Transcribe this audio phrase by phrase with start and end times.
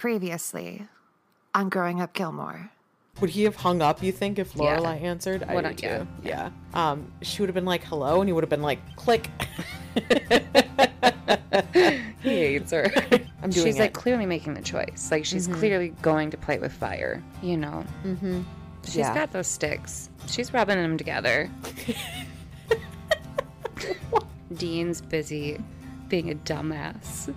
[0.00, 0.86] Previously
[1.54, 2.70] on Growing Up Gilmore.
[3.20, 4.78] Would he have hung up, you think, if Yeah.
[4.78, 5.42] Lorelai answered?
[5.46, 6.06] I Would do I- too.
[6.22, 6.90] yeah, Yeah.
[6.90, 9.28] Um, she would have been like, hello, and he would have been like, click.
[12.22, 12.90] He hates her.
[13.42, 15.08] I'm doing she's like clearly making the choice.
[15.10, 17.22] Like she's clearly going to play with fire.
[17.42, 17.84] You know.
[18.04, 18.42] Mm-hmm.
[18.84, 19.14] She's Yeah.
[19.14, 20.08] got those sticks.
[20.26, 21.50] She's rubbing them together.
[24.54, 25.58] Dean's busy
[26.08, 27.34] being a dumbass,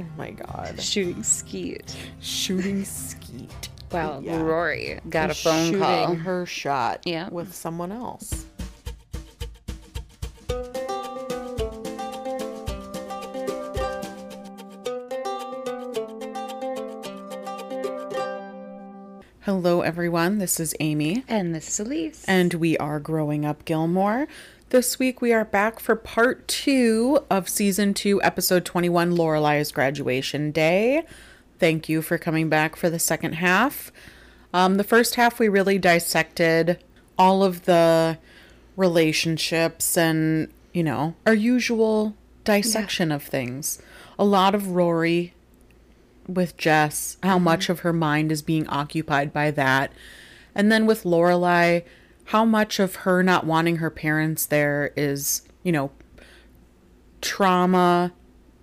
[0.00, 0.80] Oh my god.
[0.80, 1.96] shooting skeet.
[2.20, 3.68] Shooting skeet.
[3.92, 4.40] Wow, Yeah.
[4.40, 6.14] Rory got a She's phone shooting call.
[6.14, 7.28] her shot Yeah.
[7.28, 8.46] with someone else.
[19.42, 20.38] Hello, everyone.
[20.38, 22.24] This is Amy, And this is Elise.
[22.28, 24.28] and we are Growing Up Gilmore.
[24.70, 30.52] This week, we are back for part two of season two, episode 21 Lorelai's graduation
[30.52, 31.02] day.
[31.58, 33.90] Thank you for coming back for the second half.
[34.54, 36.78] Um, the first half, we really dissected
[37.18, 38.18] all of the
[38.76, 43.82] relationships and, you know, our usual dissection of things.
[44.20, 45.34] A lot of Rory
[46.28, 49.90] with Jess, how much of her mind is being occupied by that.
[50.54, 51.82] And then with Lorelai,
[52.30, 55.90] how much of her not wanting her parents there is, you know,
[57.20, 58.12] trauma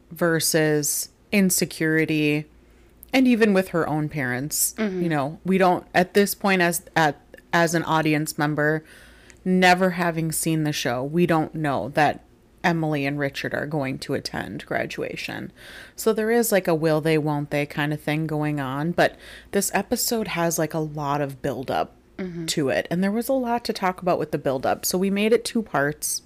[0.10, 2.46] versus insecurity
[3.12, 5.04] and even with her own parents mm-hmm.
[5.04, 8.84] you know we don't at this point as at as an audience member
[9.44, 12.24] never having seen the show we don't know that
[12.64, 15.54] Emily and Richard are going to attend graduation.
[15.96, 19.16] So there is like a will they won't they kind of thing going on, but
[19.52, 21.72] this episode has like a lot of build
[22.20, 24.86] up to it and there was a lot to talk about with the build up.
[24.86, 26.22] So we made it two parts.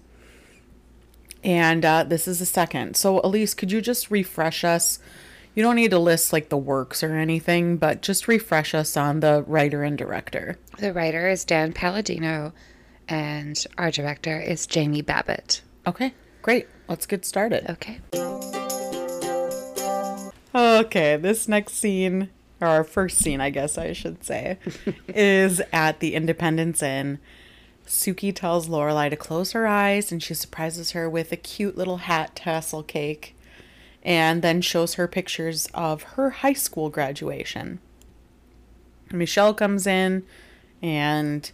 [1.44, 2.96] And uh, this is the second.
[2.96, 5.00] So, Elise, could you just refresh us?
[5.56, 9.20] You don't need to list like the works or anything, but just refresh us on
[9.20, 10.58] the writer and director.
[10.78, 12.54] the writer is Dan Palladino,
[13.10, 15.62] and our director is Jamie Babbitt.
[15.88, 16.68] Okay, great.
[16.88, 17.70] Let's get started.
[17.70, 18.00] Okay.
[20.54, 22.30] Okay, this next scene,
[22.62, 24.58] or our first scene, I guess I should say,
[25.08, 27.20] is at the Independence Inn.
[27.86, 31.98] Sookie tells Lorelai to close her eyes, and she surprises her with a cute little
[31.98, 33.36] hat tassel cake,
[34.04, 37.80] and then shows her pictures of her high school graduation.
[39.12, 40.24] Michel comes in,
[40.82, 41.52] and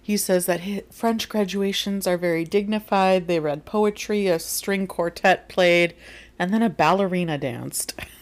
[0.00, 3.26] he says that French graduations are very dignified.
[3.26, 5.94] They read poetry, a string quartet played,
[6.38, 7.94] and then a ballerina danced.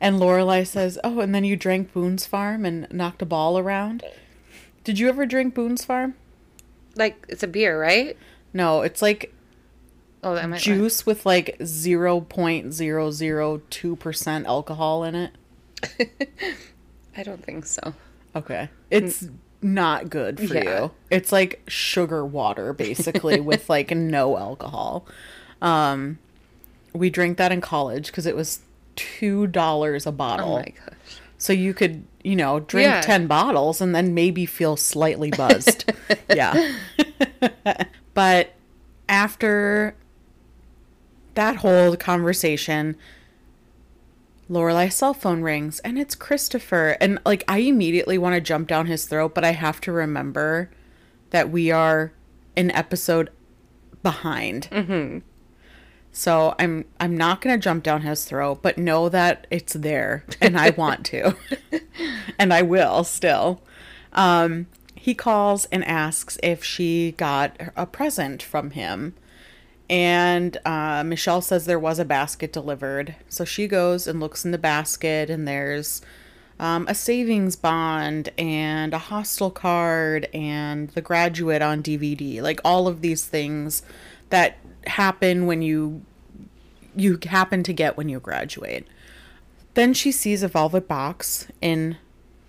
[0.00, 4.04] And Lorelai says, "Oh, and then you drank Boone's Farm and knocked a ball around."
[4.84, 6.14] Did you ever drink Boone's Farm?
[6.96, 8.16] Like it's a beer, right?
[8.52, 9.32] No, it's like
[10.22, 15.30] Oh, that might juice with like 0.002% alcohol in it.
[17.16, 17.94] I don't think so.
[18.34, 18.68] Okay.
[18.90, 19.28] It's
[19.62, 20.82] not good for Yeah.
[20.84, 20.90] you.
[21.10, 25.06] It's like sugar water basically with like no alcohol.
[25.62, 26.18] Um
[26.92, 28.60] we drank that in college cuz it was
[28.96, 30.54] $2 a bottle.
[30.54, 31.20] Oh my gosh.
[31.38, 33.00] So you could, you know, drink Yeah.
[33.02, 35.92] 10 bottles and then maybe feel slightly buzzed.
[36.34, 36.72] yeah.
[38.14, 38.54] but
[39.08, 39.94] after
[41.34, 42.96] that whole conversation,
[44.48, 46.96] Lorelai's cell phone rings and it's Christopher.
[47.00, 50.70] And like, I immediately want to jump down his throat, but I have to remember
[51.30, 52.12] that we are
[52.56, 53.30] an episode
[54.02, 54.68] behind.
[54.70, 55.18] Mm-hmm.
[56.18, 60.58] So I'm I'm not gonna jump down his throat, but know that it's there, and
[60.58, 61.36] I want to,
[62.38, 63.60] and I will still.
[64.14, 69.14] Um, he calls and asks if she got a present from him,
[69.90, 73.14] and uh, Michel says there was a basket delivered.
[73.28, 76.00] So she goes and looks in the basket, and there's
[76.58, 82.88] um, a savings bond and a hostel card and the graduate on DVD, like all
[82.88, 83.82] of these things
[84.30, 86.02] that happen when you
[86.94, 88.86] you happen to get when you graduate.
[89.74, 91.98] Then she sees a velvet box in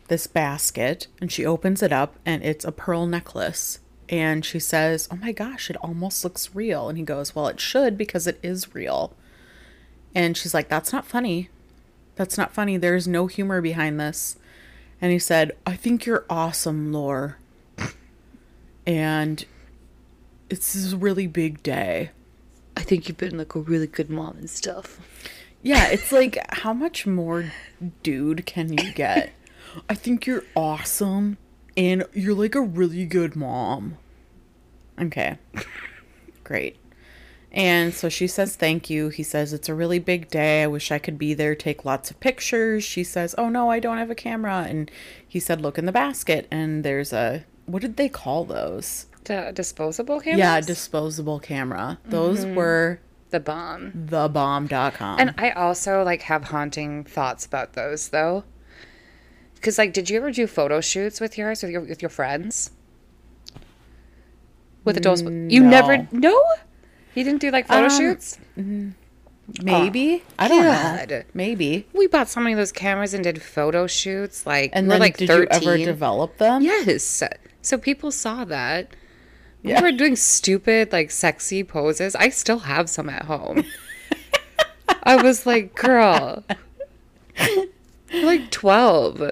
[0.08, 3.80] this basket and she opens it up and it's a pearl necklace.
[4.10, 6.88] And she says, Oh my gosh, it almost looks real.
[6.88, 9.14] And he goes, Well, it should because it is real.
[10.16, 11.50] And she's like, That's not funny.
[12.16, 12.78] That's not funny.
[12.78, 14.38] There's no humor behind this.
[15.02, 17.38] And he said, I think you're awesome, Lore.
[18.88, 19.44] And
[20.50, 22.12] it's this really big day.
[22.78, 25.00] I think you've been like a really good mom and stuff.
[25.64, 27.52] Yeah, it's like, how much more
[28.04, 29.32] dude can you get?
[29.90, 31.38] I think you're awesome
[31.76, 33.98] and you're like a really good mom.
[35.00, 35.40] Okay.
[36.44, 36.78] Great.
[37.52, 39.10] And so she says thank you.
[39.10, 40.62] He says it's a really big day.
[40.62, 42.84] I wish I could be there, take lots of pictures.
[42.84, 44.92] She says, "Oh no, I don't have a camera." And
[45.28, 49.08] he said, "Look in the basket." And there's a what did they call those?
[49.28, 50.40] The disposable cameras?
[50.40, 52.00] Yeah, disposable camera.
[52.06, 52.56] Those mm-hmm.
[52.56, 53.92] were the bomb.
[53.92, 55.20] thebomb.com.
[55.20, 58.46] And I also like have haunting thoughts about those though.
[59.62, 62.72] Cause like, did you ever do photo shoots with yours with your with your friends?
[64.86, 65.24] With the dolls?
[65.24, 65.98] Mm, you never?
[65.98, 66.08] no.
[66.14, 66.44] No.
[67.16, 68.38] You didn't do like photo Um, shoots?
[68.58, 68.94] Mm,
[69.62, 70.72] maybe oh, I don't know.
[70.72, 71.26] God.
[71.34, 71.86] Maybe.
[71.94, 74.46] We bought so many of those cameras and did photo shoots.
[74.46, 75.64] Like, And then like did thirteen.
[75.64, 76.62] you ever develop them?
[76.62, 77.24] Yes.
[77.62, 78.96] So people saw that.
[79.68, 79.82] Yeah.
[79.82, 82.16] We were doing stupid, like sexy poses.
[82.16, 83.64] I still have some at home.
[85.04, 86.44] I was like, girl.
[88.14, 89.32] Like 12,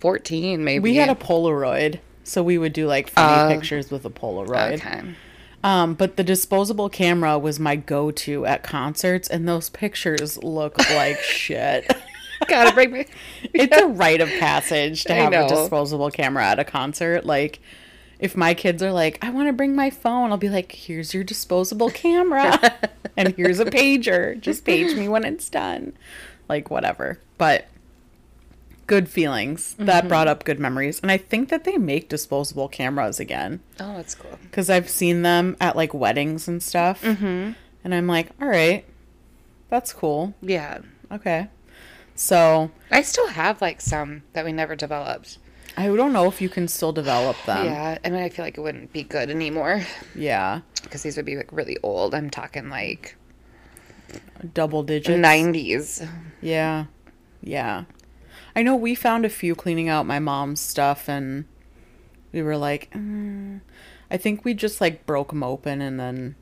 [0.00, 0.82] 14, maybe.
[0.82, 4.74] We had a Polaroid, so we would do like funny pictures with a Polaroid.
[4.74, 5.02] Okay.
[5.62, 11.18] Um, but the disposable camera was my go-to at concerts, and those pictures look like
[11.22, 11.90] shit.
[12.48, 13.06] Gotta bring my.
[13.54, 17.24] It's a rite of passage to have a disposable camera at a concert.
[17.24, 17.60] Like,
[18.24, 21.12] if my kids are like, "I want to bring my phone," I'll be like, "Here's
[21.12, 22.58] your disposable camera,
[23.18, 24.40] and here's a pager.
[24.40, 25.92] Just page me when it's done."
[26.48, 27.20] Like, whatever.
[27.36, 27.66] But
[28.86, 29.74] good feelings.
[29.74, 29.84] Mm-hmm.
[29.84, 33.94] That brought up good memories, and I think that they make disposable cameras again Oh,
[33.96, 34.38] that's cool.
[34.42, 37.52] because I've seen them at like weddings and stuff, mm-hmm.
[37.84, 38.86] and I'm like, "All right,
[39.68, 40.32] that's cool.
[40.40, 40.78] Yeah.
[41.12, 41.48] Okay."
[42.14, 45.36] So I still have like some that we never developed.
[45.76, 47.66] I don't know if you can still develop them.
[47.66, 47.98] yeah.
[48.04, 49.84] I mean, I feel like it wouldn't be good anymore
[50.14, 50.60] Yeah.
[50.82, 52.14] because these would be like really old.
[52.14, 53.16] I'm talking like
[54.52, 55.18] Double digits.
[55.18, 56.08] 90s.
[56.40, 56.86] Yeah.
[57.42, 57.84] Yeah.
[58.54, 61.44] I know we found a few cleaning out my mom's stuff and
[62.32, 63.60] we were like, mm.
[64.10, 66.36] I think we just like broke them open and then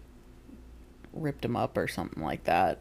[1.13, 2.81] ripped them up or something like that.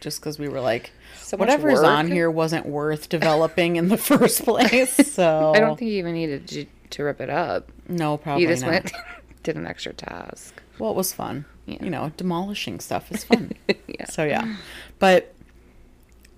[0.00, 4.44] Just because we were like, So whatever's on here wasn't worth developing in the first
[4.44, 4.94] place.
[5.12, 7.70] So I don't think you even needed to, to rip it up.
[7.88, 8.70] no, probably you just not.
[8.70, 8.92] went,
[9.42, 10.62] did an extra task.
[10.78, 11.44] Well, it was fun.
[11.66, 11.84] Yeah.
[11.84, 13.52] You know, demolishing stuff is fun.
[13.86, 14.06] Yeah.
[14.06, 14.56] So yeah.
[14.98, 15.34] But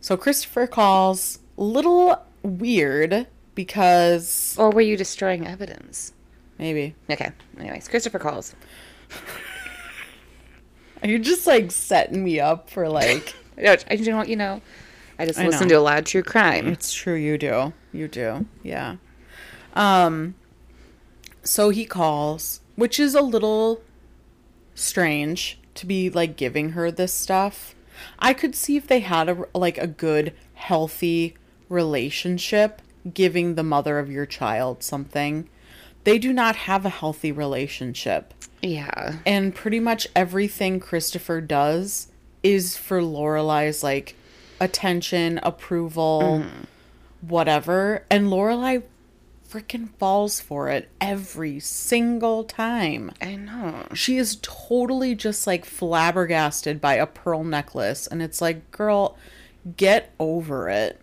[0.01, 6.13] so Christopher calls little weird because Or were you destroying evidence?
[6.59, 7.31] maybe Okay.
[7.59, 8.55] Anyways, Christopher calls.
[11.03, 14.61] are you just like setting me up for like I know, you know,
[15.19, 15.75] I just I listen know.
[15.75, 16.69] to a lot of true crime.
[16.69, 17.73] It's true you do.
[17.93, 18.47] You do.
[18.63, 18.97] Yeah.
[19.75, 20.35] Um
[21.43, 23.83] so he calls, which is a little
[24.75, 27.75] strange to be like giving her this stuff.
[28.19, 31.37] I could see if they had a like a good healthy
[31.69, 32.83] relationship
[33.13, 35.49] giving the mother of your child something.
[36.05, 38.35] They do not have a healthy relationship.
[38.61, 39.19] Yeah.
[39.27, 42.09] And pretty much everything Christopher does
[42.43, 44.17] is for Lorelai's like
[44.61, 46.65] attention, approval, mm-hmm.
[47.27, 48.05] whatever.
[48.11, 48.83] And Lorelai
[49.49, 53.11] freaking falls for it every single time.
[53.21, 53.87] I know.
[53.93, 58.07] She is totally just like flabbergasted by a pearl necklace.
[58.07, 59.17] And it's like, girl,
[59.77, 61.01] get over it.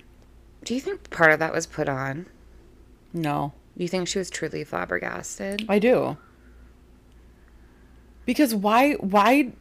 [0.63, 2.25] Do you think part of that was put on?
[3.13, 5.65] No, you think she was truly flabbergasted?
[5.69, 6.17] I do.
[8.25, 9.53] Because why why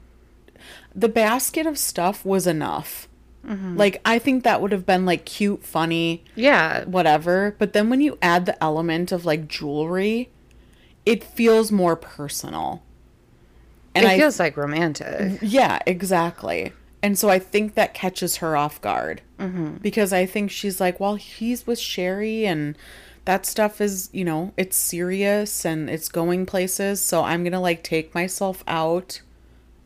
[0.94, 3.06] the basket of stuff was enough.
[3.50, 6.84] Like I think that would have been like cute, funny, Yeah.
[6.84, 10.28] whatever, but then when you add the element of like jewelry,
[11.06, 12.82] it feels more personal.
[13.94, 15.38] And it I feels like romantic.
[15.40, 16.72] yeah, exactly.
[17.02, 19.22] And so I think that catches her off guard.
[19.38, 19.76] Mm-hmm.
[19.76, 22.76] Because I think she's like, well, he's with Sherry and
[23.24, 27.00] that stuff is, you know, it's serious and it's going places.
[27.00, 29.22] So I'm going to like take myself out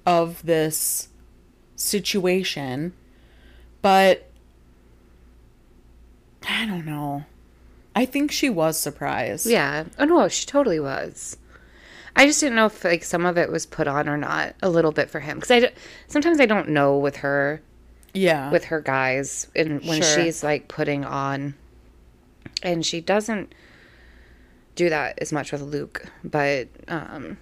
[0.06, 1.09] of this
[1.76, 2.92] situation.
[3.82, 4.28] But
[6.49, 7.25] I don't know.
[7.94, 9.47] I think she was surprised.
[9.47, 9.85] Yeah.
[9.99, 11.37] Oh no, she totally was.
[12.14, 14.68] I just didn't know if like some of it was put on or not a
[14.68, 15.68] little bit for him because I d-
[16.09, 17.62] sometimes I don't know with her
[18.12, 18.50] Yeah.
[18.50, 20.25] with her guys and when Sure.
[20.25, 21.54] she's like putting on
[22.62, 23.54] and she doesn't
[24.75, 27.38] do that as much with Luke but um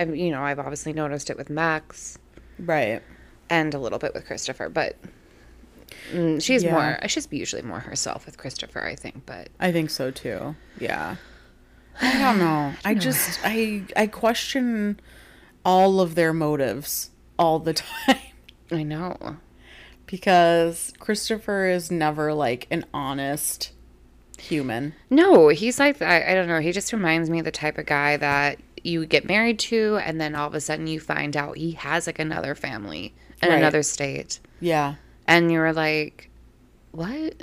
[0.00, 2.18] I you know I've obviously noticed it with Max
[2.58, 3.02] right.
[3.48, 4.96] and a little bit with Christopher but
[6.12, 6.72] mm, she's Yeah.
[6.72, 10.56] more she's usually more herself with Christopher I think but I think so too.
[10.78, 11.16] Yeah.
[12.00, 12.72] I don't know.
[12.84, 14.98] I just I I question
[15.64, 17.74] all of their motives all the
[18.06, 18.16] time
[18.72, 19.36] I know
[20.06, 23.72] because Christopher is never like an honest
[24.38, 24.94] human.
[25.10, 26.60] No, he's like I, I don't know.
[26.60, 30.20] He just reminds me of the type of guy that you get married to, and
[30.20, 33.58] then all of a sudden you find out he has like another family in Right.
[33.58, 34.94] another state, Yeah.
[35.26, 36.30] and you're like,
[36.92, 37.34] what?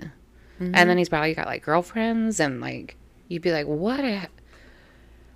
[0.60, 2.96] And then he's probably got like girlfriends, and like
[3.27, 4.00] you'd be like, what?
[4.00, 4.27] A...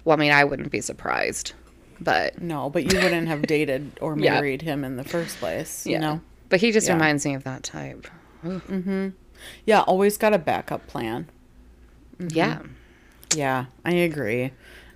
[0.04, 1.54] Well, I mean, I wouldn't be surprised,
[2.00, 4.34] but No, but you wouldn't have dated or Yeah.
[4.36, 5.86] married him in the first place.
[5.86, 6.22] You know?
[6.50, 6.94] But he just Yeah.
[6.94, 8.08] reminds me of that type.
[8.42, 9.10] Hmm.
[9.66, 11.28] Yeah, always got a backup plan.
[12.20, 12.60] Yeah.
[13.36, 14.52] Yeah, I agree.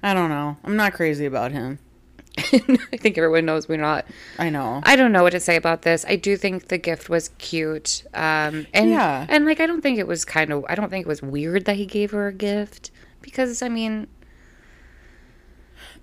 [0.05, 0.55] I don't know.
[0.63, 1.79] I'm not crazy about him.
[2.38, 4.05] I think everyone knows we're not.
[4.38, 4.81] I know.
[4.83, 6.05] I don't know what to say about this.
[6.07, 8.03] I do think the gift was cute.
[8.13, 9.25] Um, and Yeah.
[9.29, 11.65] and like I don't think it was kind of I don't think it was weird
[11.65, 14.07] that he gave her a gift because I mean,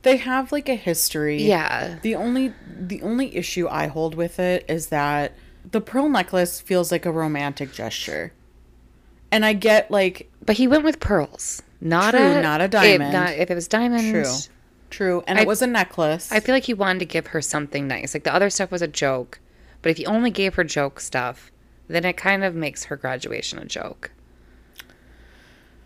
[0.02, 1.42] they have like a history.
[1.42, 1.98] yeah.
[2.02, 5.34] The only the only issue I hold with it is that
[5.70, 8.32] the pearl necklace feels like a romantic gesture.
[9.30, 12.70] And I get like But he went with pearls, not True, a not a If,
[12.70, 13.12] diamond.
[13.12, 14.32] not, if it was diamond, true.
[14.90, 15.24] True.
[15.26, 16.30] And I- it was a necklace.
[16.32, 18.14] I feel like he wanted to give her something nice.
[18.14, 19.40] Like the other stuff was a joke,
[19.82, 21.50] but if he only gave her joke stuff,
[21.88, 24.10] then it kind of makes her graduation a joke.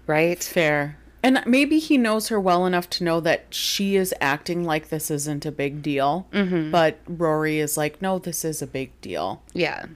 [0.07, 0.43] Right?
[0.43, 0.99] Fair.
[1.23, 5.11] And maybe he knows her well enough to know that she is acting like this
[5.11, 6.29] isn't a big deal.
[6.33, 6.71] Mm-hmm.
[6.71, 9.43] But Rory is like, no, this is a big deal.
[9.53, 9.87] Yeah.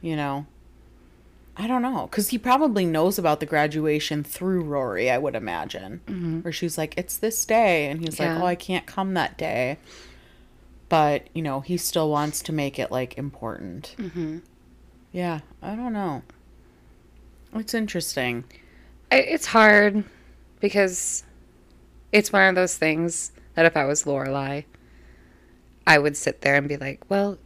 [0.00, 0.46] You know?
[1.58, 2.06] I don't know.
[2.08, 6.00] Because he probably knows about the graduation through Rory, I would imagine.
[6.42, 7.90] Where she's like, it's this day.
[7.90, 9.78] And he's like, oh, I can't come that day.
[10.88, 13.94] But, you know, he still wants to make it, like, important.
[13.98, 14.38] Mm-hmm.
[15.12, 15.40] Yeah.
[15.60, 16.22] I don't know.
[17.54, 18.44] It's interesting.
[19.10, 20.04] It's hard
[20.60, 21.24] because
[22.12, 24.64] it's one of those things that if I was Lorelai,
[25.86, 27.38] I would sit there and be like, "Well,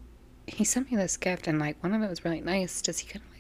[0.47, 2.83] he sent me this gift, and like one of it was really nice.
[2.83, 3.32] Does he kind of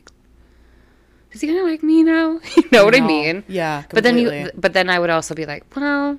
[1.32, 2.40] Does he of like me now?
[2.56, 3.42] you know what I mean?
[3.48, 3.84] Yeah.
[3.90, 6.18] But then you, but then I would also be like, well,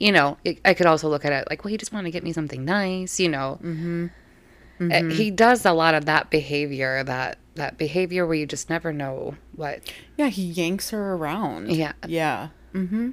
[0.00, 2.10] you know, it, I could also look at it like, well, he just wanted to
[2.10, 3.58] get me something nice, you know.
[3.62, 5.10] Mm-hmm.
[5.10, 9.34] he does a lot of that behavior, that that behavior where you just never know
[9.54, 9.80] what.
[10.16, 11.70] Yeah, he yanks her around.
[11.72, 11.92] Yeah.
[12.06, 12.48] Yeah.
[12.72, 13.10] Mm-hmm.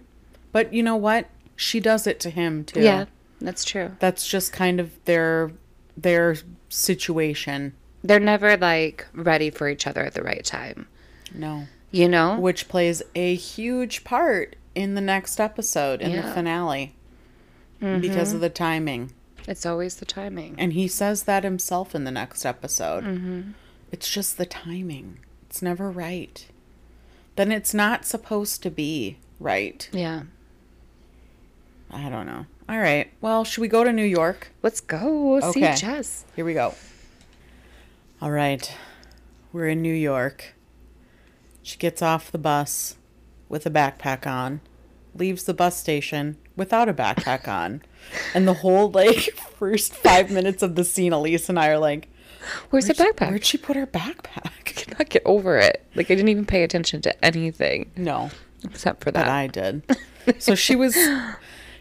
[0.51, 1.27] But you know what?
[1.57, 2.81] She does it to him too.
[2.81, 3.05] Yeah,
[3.39, 3.95] that's true.
[3.99, 5.51] That's just kind of their
[5.97, 6.35] their
[6.69, 7.73] situation.
[8.07, 10.87] They're never like ready for each other at the right time,
[11.33, 11.67] No.
[11.91, 12.39] you know.
[12.39, 16.33] Which plays a huge part in the next episode, in the Yeah.
[16.33, 16.93] finale.
[17.79, 19.11] Because of the timing.
[19.47, 20.55] It's always the timing.
[20.57, 23.03] And he says that himself in the next episode.
[23.03, 23.41] Mm-hmm.
[23.91, 25.19] It's just the timing.
[25.47, 26.47] It's never right.
[27.35, 29.87] Then it's not supposed to be right.
[29.91, 30.23] Yeah.
[31.91, 32.45] I don't know.
[32.67, 33.11] All right.
[33.21, 34.47] Well, should we go to New York?
[34.63, 35.75] Let's go see Okay.
[35.75, 36.25] Jess.
[36.35, 36.73] Here we go.
[38.21, 38.73] All right.
[39.51, 40.55] We're in New York.
[41.61, 42.95] She gets off the bus
[43.49, 44.61] with a backpack on,
[45.15, 47.81] leaves the bus station without a backpack on.
[48.33, 49.15] And the whole like
[49.59, 52.09] first 5 minutes of the scene Elise and I are like,
[52.69, 53.29] Where's the backpack?
[53.29, 54.45] where'd she put her backpack?
[54.59, 55.83] I cannot get over it.
[55.95, 58.29] Like I didn't even pay attention to anything No,
[58.63, 59.27] except for but that.
[59.27, 59.83] I did.
[60.39, 60.97] So she was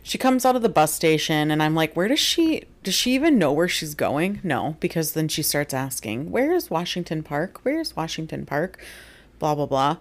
[0.07, 3.15] she comes out of the bus station and I'm like, where does she does she
[3.15, 4.39] even know where she's going?
[4.45, 7.61] No, because then she starts asking, Where is Washington Park?
[7.63, 8.79] Where is Washington Park?
[9.39, 9.97] Blah blah blah.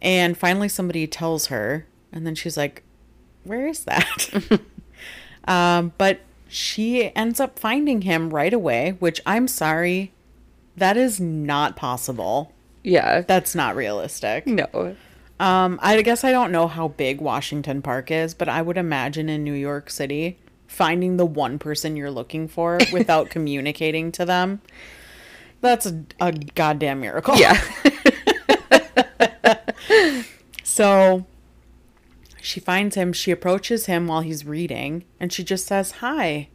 [0.00, 2.84] And finally somebody tells her, and then she's like,
[3.42, 4.60] Where is that?
[5.48, 10.12] um, but she ends up finding him right away, which I'm sorry.
[10.76, 12.52] That is not possible.
[12.84, 13.22] yeah.
[13.22, 14.46] That's not realistic.
[14.46, 14.94] No.
[15.40, 19.28] Um, I guess I don't know how big Washington Park is, but I would imagine
[19.28, 24.60] in New York City, finding the one person you're looking for without communicating to them,
[25.60, 27.36] that's a, a goddamn miracle.
[27.36, 27.60] Yeah.
[30.78, 31.26] So
[32.40, 36.50] she finds him, she approaches him while he's reading, and she just says, Hi.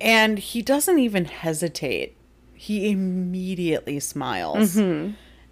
[0.00, 2.16] And he doesn't even hesitate.
[2.54, 4.78] He immediately smiles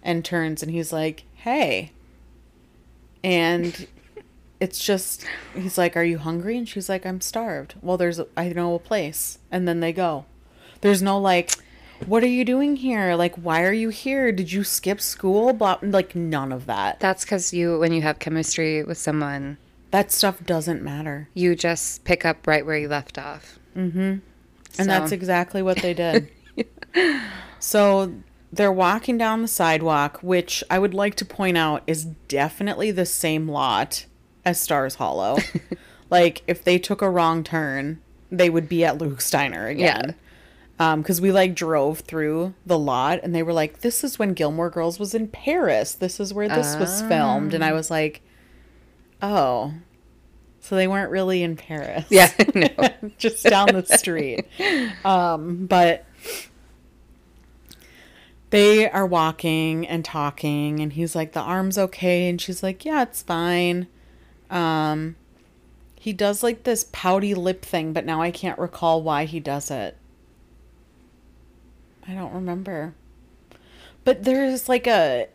[0.01, 1.91] and turns and he's like, Hey.
[3.23, 3.87] And
[4.59, 6.57] it's just, he's like, Are you hungry?
[6.57, 7.75] And she's like, I'm starved.
[7.81, 9.39] Well, there's, a, I know a place.
[9.51, 10.25] And then they go.
[10.81, 11.51] There's no like,
[12.05, 13.13] what are you doing here?
[13.15, 14.31] Like, why are you here?
[14.31, 15.53] Did you skip school?
[15.53, 16.99] Blah, like, none of that.
[16.99, 19.57] That's because you, when you have chemistry with someone,
[19.91, 21.29] That stuff doesn't matter.
[21.35, 23.59] you just pick up right where you left off.
[23.75, 23.99] Mm hmm.
[23.99, 24.21] And
[24.77, 26.29] So- that's exactly what they did.
[27.59, 28.11] so
[28.51, 33.05] they're walking down the sidewalk, which I would like to point out is definitely the
[33.05, 34.05] same lot
[34.43, 35.37] as Stars Hollow.
[36.09, 40.15] like, if they took a wrong turn, they would be at Luke's Diner again.
[40.79, 44.33] Um, because we like drove through the lot and they were like, This is when
[44.33, 45.93] Gilmore Girls was in Paris.
[45.93, 47.53] This is where this was filmed.
[47.53, 48.23] And I was like,
[49.21, 49.75] Oh.
[50.59, 52.05] So they weren't really in Paris.
[52.09, 53.11] Yeah, no.
[53.19, 54.47] just down the street.
[55.05, 56.05] Um, but
[58.51, 63.01] they are walking and talking, and he's like, "The arm's okay," and she's like, "Yeah,
[63.01, 63.87] it's fine."
[64.49, 65.15] Um,
[65.99, 69.71] he does like this pouty lip thing, but now I can't recall why he does
[69.71, 69.97] it.
[72.07, 72.93] I don't remember.
[74.03, 75.27] But there's like a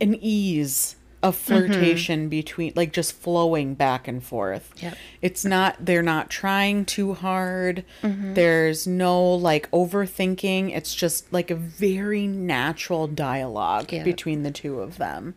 [0.00, 1.44] an ease of mm-hmm.
[1.44, 4.72] flirtation between like just flowing back and forth.
[4.78, 4.96] Yep.
[5.20, 7.84] It's not they're not trying too hard.
[8.02, 8.34] Mm-hmm.
[8.34, 10.74] There's no like overthinking.
[10.74, 14.02] It's just like a very natural dialogue Yeah.
[14.02, 15.34] between the two of them.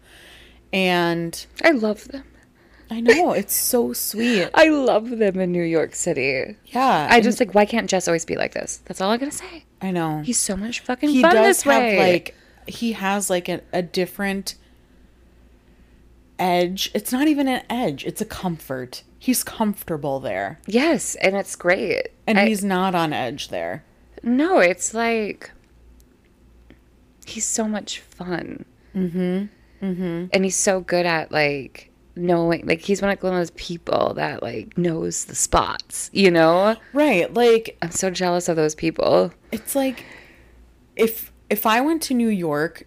[0.71, 2.23] And I love them.
[2.89, 4.49] I know it's so sweet.
[4.53, 6.57] I love them in New York City.
[6.67, 7.07] Yeah.
[7.09, 8.81] I just like, why can't Jess always be like this?
[8.85, 9.65] That's all I gotta say.
[9.81, 10.21] I know.
[10.21, 11.97] He's so much fucking he fun does this have way.
[11.97, 12.35] like
[12.67, 14.55] he has like a, a different
[16.43, 16.91] edge.
[16.93, 19.03] It's not even an edge, it's a comfort.
[19.17, 20.59] He's comfortable there.
[20.67, 22.09] yes, and it's great.
[22.27, 23.83] And I- he's not on edge there.
[24.21, 25.51] no, it's like
[27.25, 28.65] he's so much fun.
[28.95, 29.45] Mm-hmm.
[29.85, 30.25] Mm-hmm.
[30.33, 34.77] And he's so good at like knowing like he's one of those people that like
[34.77, 36.75] knows the spots, you know?
[36.93, 37.33] Right.
[37.33, 39.31] Like I'm so jealous of those people.
[39.51, 40.05] it's like
[40.95, 42.83] if if I went to New York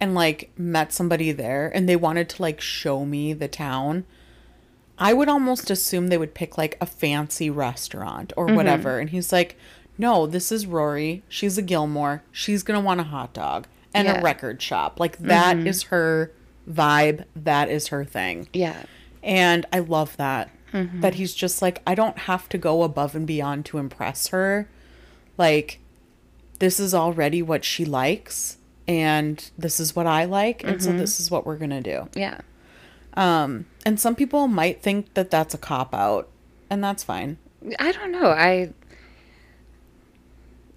[0.00, 4.04] and like met somebody there and they wanted to like show me the town,
[4.98, 8.56] I would almost assume they would pick like a fancy restaurant or mm-hmm.
[8.56, 8.98] whatever.
[8.98, 9.56] And he's like,
[9.96, 11.22] "No, this is Rory.
[11.28, 12.22] She's a Gilmore.
[12.32, 14.20] She's going to want a hot dog and Yeah.
[14.20, 14.98] a record shop.
[15.00, 15.66] Like that mm-hmm.
[15.66, 16.32] is her
[16.68, 17.24] vibe.
[17.36, 18.82] That is her thing." Yeah.
[19.22, 20.50] And I love that.
[20.72, 21.00] Mm-hmm.
[21.00, 24.68] That he's just like, I don't have to go above and beyond to impress her.
[25.38, 25.80] Like,
[26.58, 28.57] this is already what she likes,
[28.88, 32.08] and this is what I like, and so this is what we're going to do.
[32.14, 32.40] Yeah.
[33.14, 36.28] Um, and some people might think that that's a cop out,
[36.70, 37.36] and that's fine.
[37.78, 38.30] I don't know.
[38.30, 38.72] I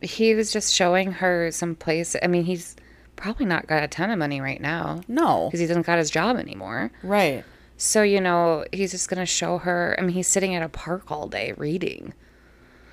[0.01, 2.15] he was just showing her some place.
[2.21, 2.75] I mean, he's
[3.15, 5.47] probably not got a ton of money right now No.
[5.47, 6.91] because he doesn't got his job anymore.
[7.03, 7.43] Right.
[7.77, 9.95] So you know, he's just gonna show her.
[9.97, 12.13] I mean, he's sitting at a park all day reading.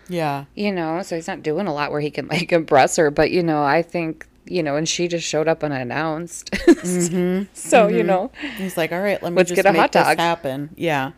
[0.09, 0.45] Yeah.
[0.55, 3.11] You know, so he's not doing a lot where he can like impress her.
[3.11, 6.55] But you know, I think you know, and she just showed up unannounced.
[7.53, 9.93] so you know, He's like, all right, let me Let's just get a make hot
[9.93, 10.71] this dog." happen.
[10.77, 11.13] Yeah.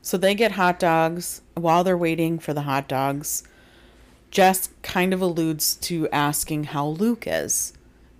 [0.00, 1.42] So they get hot dogs.
[1.54, 3.44] While they're waiting for the hot dogs,
[4.30, 7.72] Jess kind of alludes to asking how Luke is.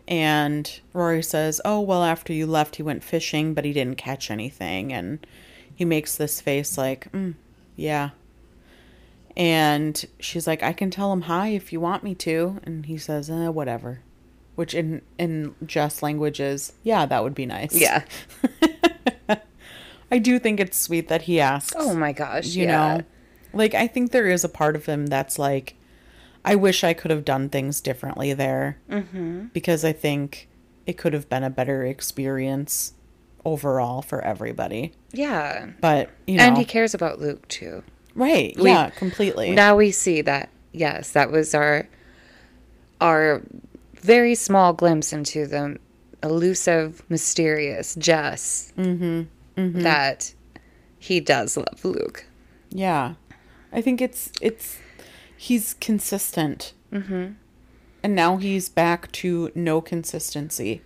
[0.06, 4.30] And Rory says, Oh, well, after you left, he went fishing, but he didn't catch
[4.30, 4.92] anything.
[4.92, 5.26] And
[5.74, 7.34] he makes this face like, mm,
[7.76, 8.10] Yeah.
[9.36, 12.60] And she's like, I can tell him hi if you want me to.
[12.64, 14.00] And he says, eh, Whatever.
[14.62, 17.74] Which in, in Jess language is, Yeah, that would be nice.
[17.74, 18.04] yeah.
[20.12, 21.74] I do think it's sweet that he asks.
[21.76, 22.70] Oh my gosh, you yeah.
[22.98, 23.02] know,
[23.52, 25.74] like I think there is a part of him that's like,
[26.44, 29.46] I wish I could have done things differently there, mm-hmm.
[29.52, 30.48] because I think
[30.86, 32.92] it could have been a better experience
[33.44, 34.92] overall for everybody.
[35.10, 35.70] Yeah.
[35.80, 37.82] But you know, And he cares about Luke too.
[38.14, 38.54] right?
[38.56, 39.50] we- yeah, completely.
[39.50, 41.88] Now we see that yes, that was our
[43.00, 43.42] our
[44.02, 45.78] very small glimpse into the
[46.22, 48.72] elusive, mysterious Jess.
[48.76, 49.80] Mm-hmm.
[49.82, 50.34] That
[50.98, 52.24] he does love Luke.
[52.70, 53.14] Yeah,
[53.72, 54.78] I think it's it's
[55.36, 57.32] he's consistent, mm-hmm.
[58.02, 60.80] and now he's back to no consistency.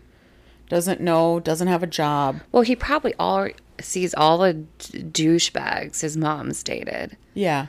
[0.69, 2.41] Doesn't know, doesn't have a job.
[2.51, 3.49] Well, he probably all
[3.81, 7.17] sees all the d- douchebags his mom's dated.
[7.35, 7.67] Yeah,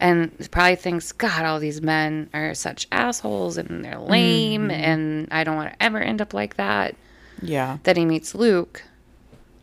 [0.00, 4.70] and probably thinks, God, all these men are such assholes and they're lame, mm-hmm.
[4.70, 6.96] and I don't want to ever end up like that.
[7.40, 7.78] yeah.
[7.84, 8.82] Then he meets Luke,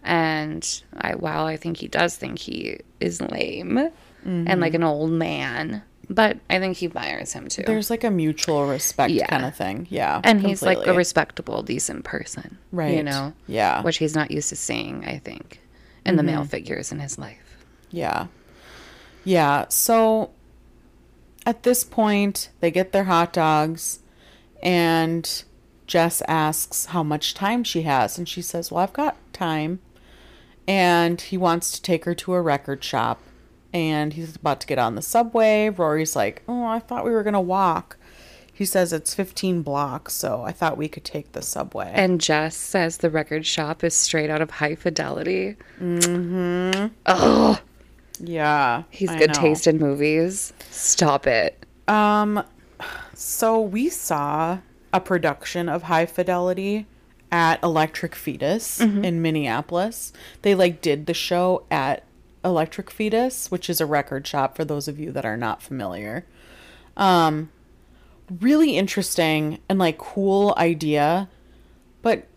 [0.04, 3.92] and I, while I think he does think he is lame
[4.24, 4.76] and like mm-hmm.
[4.76, 7.64] an old man, but I think he admires him too.
[7.66, 9.28] There's like a mutual respect Yeah.
[9.28, 9.88] kind of thing.
[9.90, 10.22] Yeah.
[10.24, 12.96] and he's like a respectable, decent person, Right.
[12.96, 13.82] You know, Yeah.
[13.82, 15.06] which he's not used to seeing.
[15.06, 15.60] I think
[16.06, 16.36] in the mm-hmm.
[16.36, 17.58] male figures in his life.
[17.92, 18.28] Yeah.
[19.24, 19.66] Yeah.
[19.70, 20.32] So
[21.46, 24.00] at this point, they get their hot dogs,
[24.62, 25.44] and
[25.88, 28.18] Jess asks how much time she has.
[28.18, 29.80] And she says, Well, I've got time.
[30.68, 33.22] And he wants to take her to a record shop.
[33.74, 35.70] And he's about to get on the subway.
[35.70, 37.98] Rory's like, Oh, I thought we were going to walk.
[38.54, 41.92] He says it's 15 blocks, so I thought we could take the subway.
[41.96, 45.56] And Jess says the record shop is straight out of High Fidelity.
[45.80, 46.94] Mm-hmm.
[47.08, 47.60] Oh,
[48.24, 48.84] yeah.
[48.90, 49.42] he's I good know.
[49.42, 50.54] taste in movies.
[50.70, 51.66] Stop it.
[51.88, 52.44] Um,
[53.14, 54.60] so we saw
[54.94, 56.86] a production of High Fidelity
[57.32, 60.12] at Electric Fetus in Minneapolis.
[60.42, 62.04] They like did the show at
[62.44, 66.26] Electric Fetus, which is a record shop for those of you that are not familiar.
[66.98, 67.50] Um,
[68.40, 71.30] really interesting and like cool idea,
[72.02, 72.28] but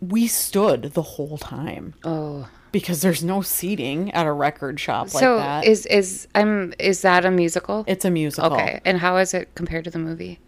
[0.00, 2.48] we stood the whole time Oh.
[2.74, 5.64] Because there's no seating at a record shop like so that.
[5.64, 7.84] is is um is that a musical?
[7.86, 8.52] it's a musical.
[8.52, 8.80] okay.
[8.84, 10.40] And how is it compared to the movie?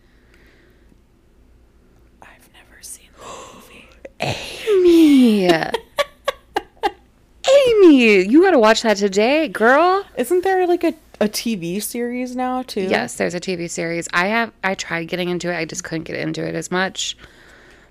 [2.20, 3.22] I've never seen the
[3.54, 3.88] movie.
[4.20, 5.46] Amy.
[7.68, 10.04] Amy, you got to watch that today, girl.
[10.16, 12.82] Isn't there like a, a TV series now too?
[12.82, 14.08] Yes, there's a TV series.
[14.12, 15.56] I have I tried getting into it.
[15.56, 17.16] I just couldn't get into it as much.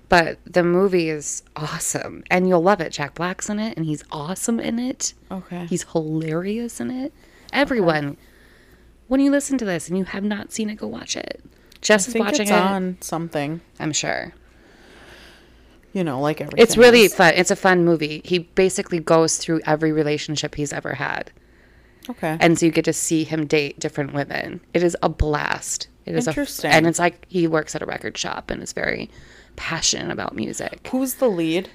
[0.08, 2.92] But the movie is awesome and you'll love it.
[2.92, 5.14] Jack Black's in it and he's awesome in it.
[5.30, 5.66] Okay.
[5.66, 7.12] He's hilarious in it.
[7.52, 8.16] Everyone,
[9.08, 11.42] when you listen to this and you have not seen it, go watch it.
[11.80, 12.54] Jess I is watching it's it.
[12.54, 13.60] on something.
[13.80, 14.32] I'm sure.
[15.92, 16.62] You know, like everything.
[16.62, 17.14] It's really else.
[17.14, 17.34] fun.
[17.34, 18.20] It's a fun movie.
[18.24, 21.32] He basically goes through every relationship he's ever had.
[22.10, 22.36] okay.
[22.38, 24.60] And so you get to see him date different women.
[24.74, 25.88] It is a blast.
[26.04, 26.70] It is Interesting.
[26.70, 29.10] A, and it's like he works at a record shop and it's very
[29.56, 30.86] passionate about music.
[30.90, 31.68] Who's the lead?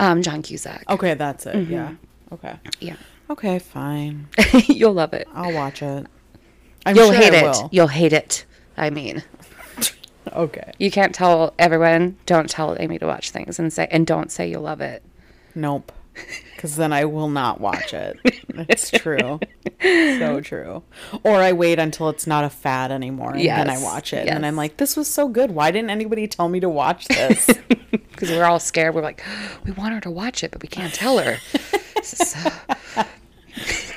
[0.00, 0.84] Um, John Cusack.
[0.90, 1.54] Okay, that's it.
[1.54, 1.72] Mm-hmm.
[1.72, 1.94] Yeah.
[2.32, 2.56] Okay.
[2.80, 2.96] Yeah.
[3.30, 4.28] Okay, fine.
[4.66, 5.26] You'll love it.
[5.34, 6.06] I'll watch it.
[6.84, 7.42] I'm You'll sure hate it.
[7.42, 7.68] will.
[7.72, 8.44] You'll hate it.
[8.76, 9.22] I mean,
[10.32, 10.72] Okay.
[10.78, 12.16] you can't tell everyone.
[12.26, 15.02] Don't tell Amy to watch things and say and don't say you'll love it.
[15.54, 15.92] Nope.
[16.66, 18.18] Because then I will not watch it.
[18.68, 19.38] It's true.
[19.82, 20.82] so true.
[21.22, 24.26] Or I wait until it's not a fad anymore and then I watch it.
[24.28, 24.44] And.
[24.46, 25.50] I'm like, this was so good.
[25.52, 27.48] Why didn't anybody tell me to watch this?
[27.90, 28.94] Because we're all scared.
[28.94, 29.22] We're like,
[29.64, 31.36] we want her to watch it, but we can't tell her.
[32.02, 32.50] So-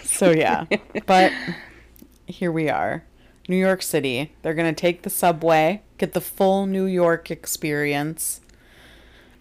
[0.03, 0.65] so yeah.
[1.05, 1.31] But
[2.27, 3.05] here we are.
[3.47, 4.33] New York City.
[4.41, 8.41] They're going to take the subway, get the full New York experience.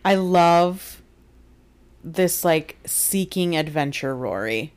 [0.04, 0.97] I love
[2.14, 4.72] this like seeking adventure Rory.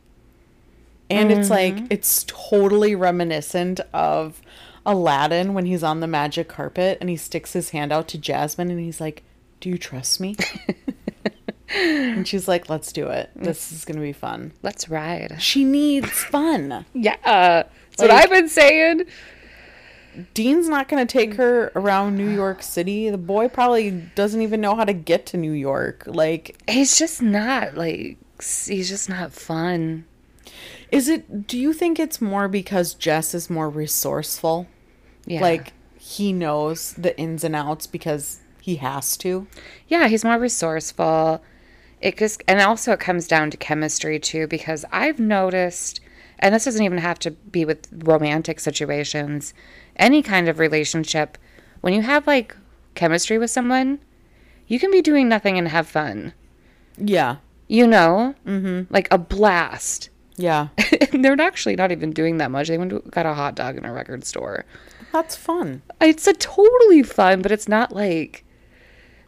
[1.09, 1.87] And it's like mm-hmm.
[1.89, 4.41] it's totally reminiscent of
[4.85, 8.71] Aladdin when he's on the magic carpet and he sticks his hand out to Jasmine
[8.71, 9.23] and he's like,
[9.59, 10.37] "Do you trust me?"
[11.75, 13.29] and she's like, "Let's do it.
[13.37, 13.43] Mm.
[13.43, 15.35] This is going to be fun." Let's ride.
[15.41, 16.85] She needs fun.
[16.93, 17.17] Yeah.
[17.25, 19.03] Uh, that's what I've been saying.
[20.33, 21.37] Dean's not going to take mm.
[21.37, 23.09] her around New York City.
[23.09, 26.03] The boy probably doesn't even know how to get to New York.
[26.05, 30.05] Like, He's just not like he's just not fun.
[30.91, 34.67] is it, do you think it's more because Jess is more resourceful?
[35.25, 35.41] Yeah.
[35.41, 39.47] Like, he knows the ins and outs because he has to?
[39.87, 41.43] yeah, he's more resourceful.
[41.99, 46.01] It just and also it comes down to chemistry too because I've noticed
[46.39, 49.53] and this doesn't even have to be with romantic situations,
[50.01, 51.37] any kind of relationship,
[51.79, 52.55] when you have like
[52.95, 53.99] chemistry with someone,
[54.67, 56.33] you can be doing nothing and have fun.
[56.97, 57.37] Yeah.
[57.67, 58.35] You know?
[58.45, 58.93] Mm-hmm.
[58.93, 60.09] Like a blast.
[60.35, 60.69] Yeah.
[61.13, 62.67] they're actually not even doing that much.
[62.67, 64.65] They went to, got a hot dog in a record store.
[65.13, 65.81] That's fun.
[66.01, 68.43] It's a totally fun, but it's not like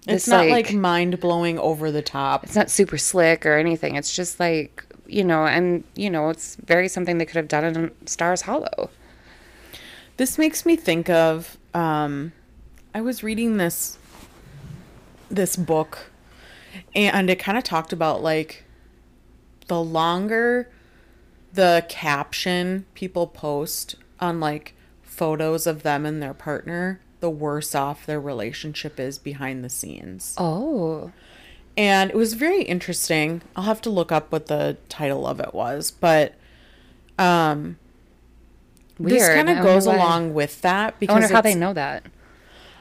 [0.08, 2.44] It's not like, mind blowing over the top.
[2.44, 3.96] it's not super slick or anything.
[3.96, 7.66] It's just like you know, and you know, it's very something they could have done
[7.66, 8.90] in Stars Hollow.
[10.18, 12.34] This makes me think of um
[12.94, 13.98] I was reading this
[15.30, 16.12] this book
[16.96, 18.64] and it kind of talked about like
[19.68, 20.70] the longer
[21.54, 28.06] the caption people post on like photos of them and their partner, the worse off
[28.06, 30.34] their relationship is behind the scenes.
[30.38, 31.12] Oh,
[31.78, 33.42] And it was very interesting.
[33.56, 36.34] I'll have to look up what the title of it was, but
[37.20, 37.78] um
[39.00, 39.36] this Weird.
[39.36, 39.96] kind of goes why.
[39.96, 42.06] along with that I because wonder how they know that.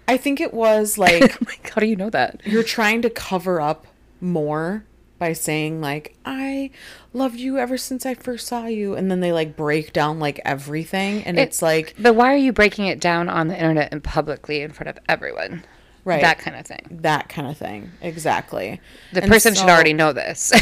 [0.08, 2.40] I think it was like like, how do you know that?
[2.44, 3.86] you're trying to cover up
[4.20, 4.84] more
[5.18, 6.70] by saying like I
[7.12, 10.40] loved you ever since I first saw you and then they like break down like
[10.44, 13.90] everything and It- it's like But why are you breaking it down on the internet
[13.92, 15.62] and publicly in front of everyone?
[16.04, 16.20] Right.
[16.20, 16.98] That kind of thing.
[17.02, 17.92] that kind of thing.
[18.00, 18.80] Exactly.
[19.12, 19.70] The And person should so- Mm-hmm.
[19.74, 20.52] already know this,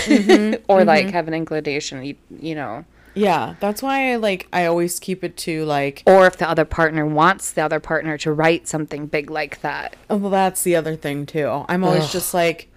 [0.69, 2.05] or like have an inclination.
[2.05, 6.27] You, you know, Yeah, that's why I like I always keep it to like or
[6.27, 9.97] if the other partner wants the other partner to write something big like that.
[10.09, 11.65] oh, well that's the other thing too.
[11.69, 12.69] I'm always just like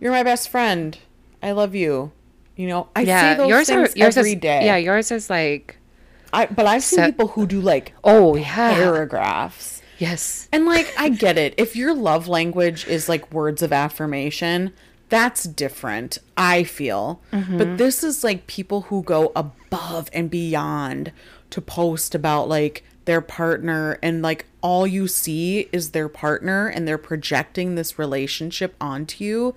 [0.00, 0.98] you're my best friend.
[1.42, 2.12] I love you.
[2.56, 4.64] You know, I Yeah, say those yours are things yours every is day.
[4.66, 5.76] yeah, yours is like
[6.32, 9.80] I, but I've seen So- people who do like oh yeah, paragraphs.
[9.98, 11.54] yes, And like I get it.
[11.56, 14.72] If your love language is like words of affirmation,
[15.08, 17.22] that's different, I feel.
[17.32, 17.58] Mm-hmm.
[17.58, 19.52] But this is like people who go above
[20.12, 21.12] and beyond
[21.50, 26.86] to post about like their partner and like all you see is their partner and
[26.86, 29.54] they're projecting this relationship onto you.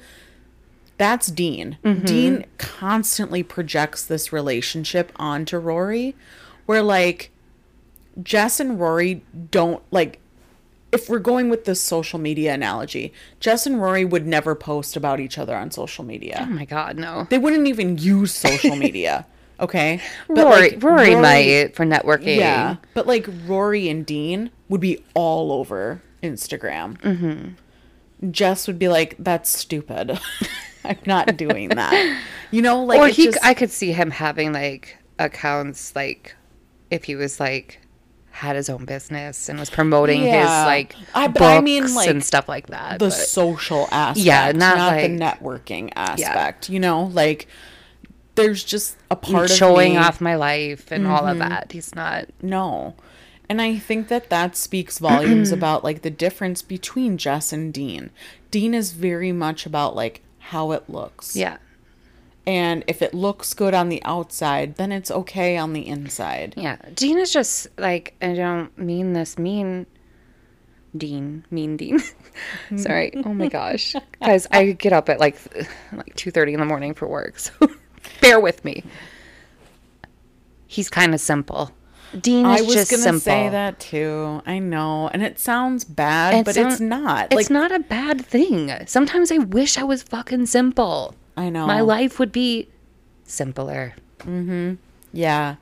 [0.98, 1.78] That's Dean.
[1.84, 2.06] Mm-hmm.
[2.06, 6.16] Dean constantly projects this relationship onto Rory,
[6.66, 7.32] where like
[8.22, 10.20] Jess and Rory don't like.
[10.92, 15.20] If we're going with the social media analogy, Jess and Rory would never post about
[15.20, 16.46] each other on social media.
[16.48, 17.28] Oh my god, no.
[17.30, 19.26] They wouldn't even use social media.
[19.62, 22.38] Okay, Rory, like, Rory, might for networking.
[22.38, 27.00] yeah, but like Rory and Dean would be all over Instagram.
[27.02, 28.32] Mm-hmm.
[28.32, 30.20] Jess would be like, "That's stupid.
[30.84, 34.52] I'm not doing that." You know, like or he, just- I could see him having
[34.52, 36.36] like accounts, like
[36.90, 37.80] if he was like
[38.32, 40.40] had his own business and was promoting Yeah.
[40.62, 42.94] his like I- but books I mean, like, and stuff like that.
[43.00, 46.70] the but- social aspect, Yeah, not not, like- the networking aspect.
[46.70, 47.48] You know, like
[48.36, 50.06] there's just a part of showing me- Mm-hmm.
[50.08, 51.72] off my life and all of that.
[51.72, 52.26] He's not.
[52.42, 52.96] No.
[53.50, 58.10] And I think that that speaks volumes about like the difference between Jess and Dean.
[58.50, 61.36] Dean is very much about like how it looks.
[61.36, 61.58] Yeah.
[62.48, 66.54] And if it looks good on the outside, then it's okay on the inside.
[66.58, 66.78] Yeah.
[66.96, 69.86] Dean is just like I don't mean this mean
[70.98, 72.00] Dean, mean Dean.
[72.78, 73.14] Sorry.
[73.26, 73.96] Oh my gosh.
[74.24, 75.38] Guys, I get up at like
[75.94, 77.38] like 2:30 in the morning for work.
[77.40, 77.52] So
[78.22, 78.84] bear with me.
[80.68, 81.72] He's kind of simple.
[82.20, 83.20] Dean is I was just gonna simple.
[83.22, 84.42] say that too.
[84.46, 87.26] I know, and it sounds bad, It's but it's not- not.
[87.28, 88.72] It's like not a bad thing.
[88.86, 91.16] Sometimes I wish I was fucking simple.
[91.38, 91.66] I know.
[91.66, 92.68] My life would be
[93.24, 93.94] simpler.
[94.20, 94.76] Mm-hmm.
[95.14, 95.56] Yeah,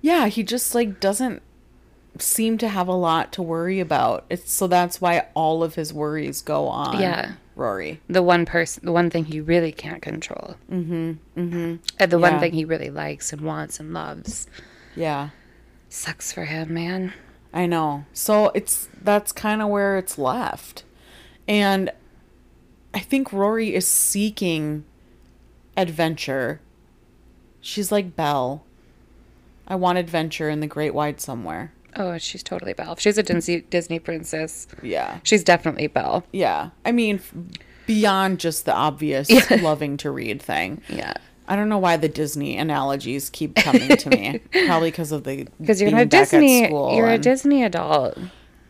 [0.00, 0.26] yeah.
[0.28, 1.42] He just like doesn't
[2.18, 4.24] seem to have a lot to worry about.
[4.30, 7.00] It's so that's why all of his worries go on.
[7.00, 7.32] Yeah.
[7.56, 8.00] Rory.
[8.08, 10.54] The one person, the one thing he really can't control.
[10.70, 11.12] Mm-hmm.
[11.40, 11.76] Mm-hmm.
[11.98, 12.30] And the Yeah.
[12.30, 14.46] one thing he really likes and wants and loves.
[14.94, 15.30] Yeah.
[15.88, 17.12] Sucks for him, man.
[17.54, 18.04] I know.
[18.12, 20.84] So it's that's kind of where it's left.
[21.48, 21.90] And
[22.92, 24.84] I think Rory is seeking
[25.76, 26.60] adventure.
[27.60, 28.64] She's like Belle.
[29.66, 31.72] I want adventure in the great wide somewhere.
[31.96, 32.96] Oh, she's totally Belle.
[32.96, 35.20] She's a Disney Disney princess, Yeah.
[35.22, 36.24] she's definitely Belle.
[36.32, 36.70] Yeah.
[36.84, 37.20] I mean
[37.86, 39.30] beyond just the obvious
[39.62, 40.82] loving to read thing.
[40.88, 41.14] Yeah.
[41.48, 44.40] I don't know why the Disney analogies keep coming to me.
[44.66, 48.18] Probably because of the Because you're a Disney, you're a Disney adult.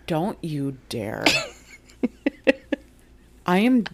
[0.07, 1.25] Don't you dare.
[3.47, 3.85] I am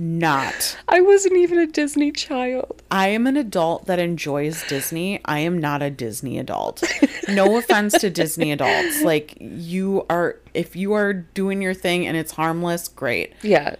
[0.00, 0.76] not.
[0.88, 2.82] I wasn't even a Disney child.
[2.90, 5.20] I am an adult that enjoys Disney.
[5.24, 6.82] I am not a Disney adult.
[7.28, 9.02] No offense to Disney adults.
[9.02, 13.34] Like you are if you are doing your thing and it's harmless, great.
[13.42, 13.76] Yeah.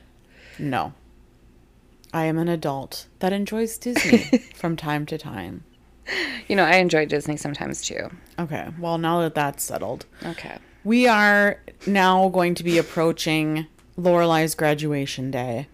[0.58, 0.92] No.
[2.12, 5.64] I am an adult that enjoys Disney from time to time.
[6.48, 8.08] You know, I enjoy Disney sometimes too.
[8.38, 8.68] Okay.
[8.78, 10.56] Well, now that that's settled, Okay.
[10.84, 13.66] we are now going to be approaching
[13.98, 15.68] Lorelai's graduation day,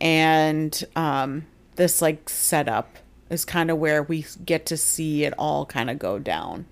[0.00, 2.96] and um, this like setup
[3.30, 6.66] is kind of where we get to see it all kind of go down.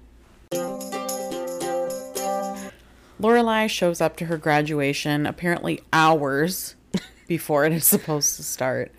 [3.21, 6.75] Lorelai shows up to her graduation apparently hours
[7.27, 8.93] before it is supposed to start,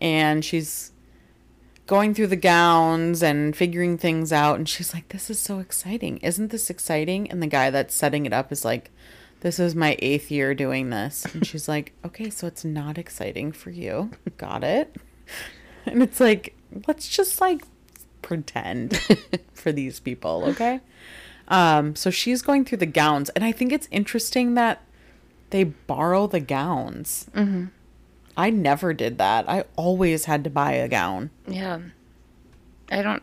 [0.00, 0.92] and she's
[1.86, 6.16] going through the gowns and figuring things out and she's like this is so exciting.
[6.18, 7.30] Isn't this exciting?
[7.30, 8.90] And the guy that's setting it up is like
[9.44, 11.26] this is my eighth year doing this.
[11.26, 14.10] And she's like okay so it's not exciting for you.
[14.38, 14.96] Got it.
[15.86, 16.56] And it's like
[16.88, 17.62] let's just like
[18.22, 18.96] pretend
[19.52, 20.80] for these people okay?
[21.46, 23.28] Um so she's going through the gowns.
[23.30, 24.80] And i think it's interesting that
[25.50, 27.26] they borrow the gowns.
[27.34, 27.66] Mm-hmm.
[28.34, 29.46] i never did that.
[29.46, 31.28] I always had to buy a gown.
[31.46, 31.80] Yeah.
[32.90, 33.22] I don't.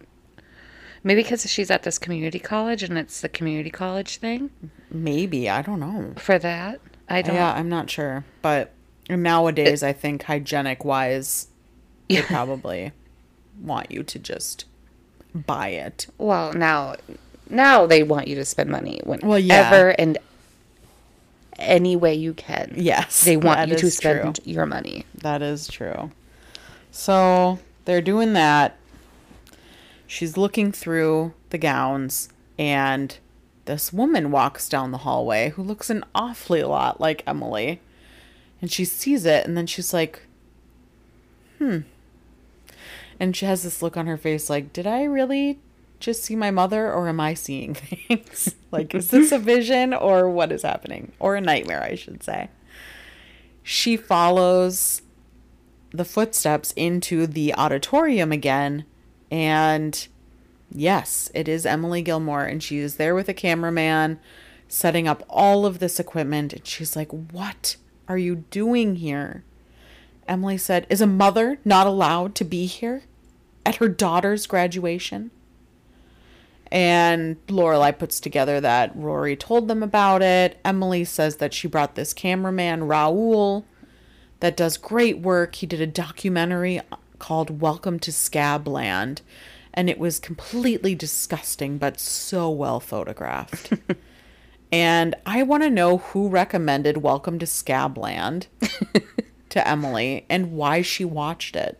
[1.03, 4.51] Maybe because she's at this community college and it's the community college thing
[4.91, 6.13] Maybe I don't know.
[6.17, 6.79] for that.
[7.09, 7.35] I don't.
[7.35, 8.71] Yeah, I'm not sure, but
[9.09, 11.47] nowadays I think hygienic wise,
[12.09, 12.21] they Yeah.
[12.27, 12.91] probably
[13.61, 14.65] want you to just
[15.33, 16.07] buy it.
[16.17, 16.95] Well, now,
[17.49, 19.95] now they want you to spend money whenever Well, yeah.
[19.99, 20.17] and
[21.59, 22.73] any way you can.
[22.75, 24.51] Yes, They want you to spend true.
[24.51, 25.05] your money.
[25.15, 26.11] That is true.
[26.91, 28.77] So they're doing that.
[30.07, 33.17] She's looking through the gowns, and
[33.65, 37.81] this woman walks down the hallway who looks an awfully lot like Emily.
[38.61, 40.23] And she sees it, and then she's like,
[41.57, 41.79] hmm.
[43.19, 45.59] And she has this look on her face like, did I really
[45.99, 47.73] just see my mother, or am I seeing
[48.07, 48.55] things?
[48.71, 51.11] like, is this a vision, or what is happening?
[51.19, 52.49] Or a nightmare, I should say.
[53.63, 55.01] She follows
[55.91, 58.85] the footsteps into the auditorium again
[59.29, 60.07] and
[60.73, 64.19] yes it is emily gilmore and she is there with a cameraman
[64.67, 67.75] setting up all of this equipment and she's like what
[68.07, 69.43] are you doing here
[70.31, 73.03] Emily said, Is a mother not allowed to be here
[73.65, 75.29] at her daughter's graduation?
[76.71, 80.57] And Lorelai puts together that Rory told them about it.
[80.63, 83.65] Emily says that she brought this cameraman, Raul,
[84.39, 85.55] that does great work.
[85.55, 86.79] He did a documentary
[87.19, 89.21] called Welcome to Scabland,
[89.73, 93.73] and it was completely disgusting, but so well photographed.
[94.71, 98.47] and I want to know who recommended Welcome to Scabland
[99.49, 101.77] to Emily and why she watched it.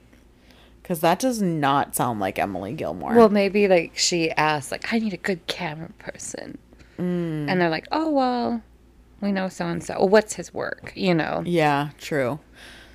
[0.82, 3.14] Because that does not sound like Emily Gilmore.
[3.14, 6.58] Well, maybe like she asked, like, I need a good camera person.
[6.98, 7.50] Mm.
[7.50, 8.62] And they're like, oh, well,
[9.22, 10.04] we know so and so.
[10.04, 10.92] What's his work?
[10.96, 11.44] You know?
[11.46, 12.40] Yeah, true.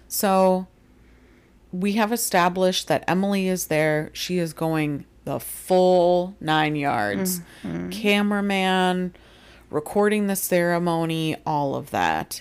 [0.08, 0.66] So
[1.80, 4.10] we have established that Emily is there.
[4.12, 7.40] She is going the full nine yards.
[7.62, 7.90] Mm-hmm.
[7.90, 9.14] Cameraman,
[9.70, 12.40] recording the ceremony, all of that.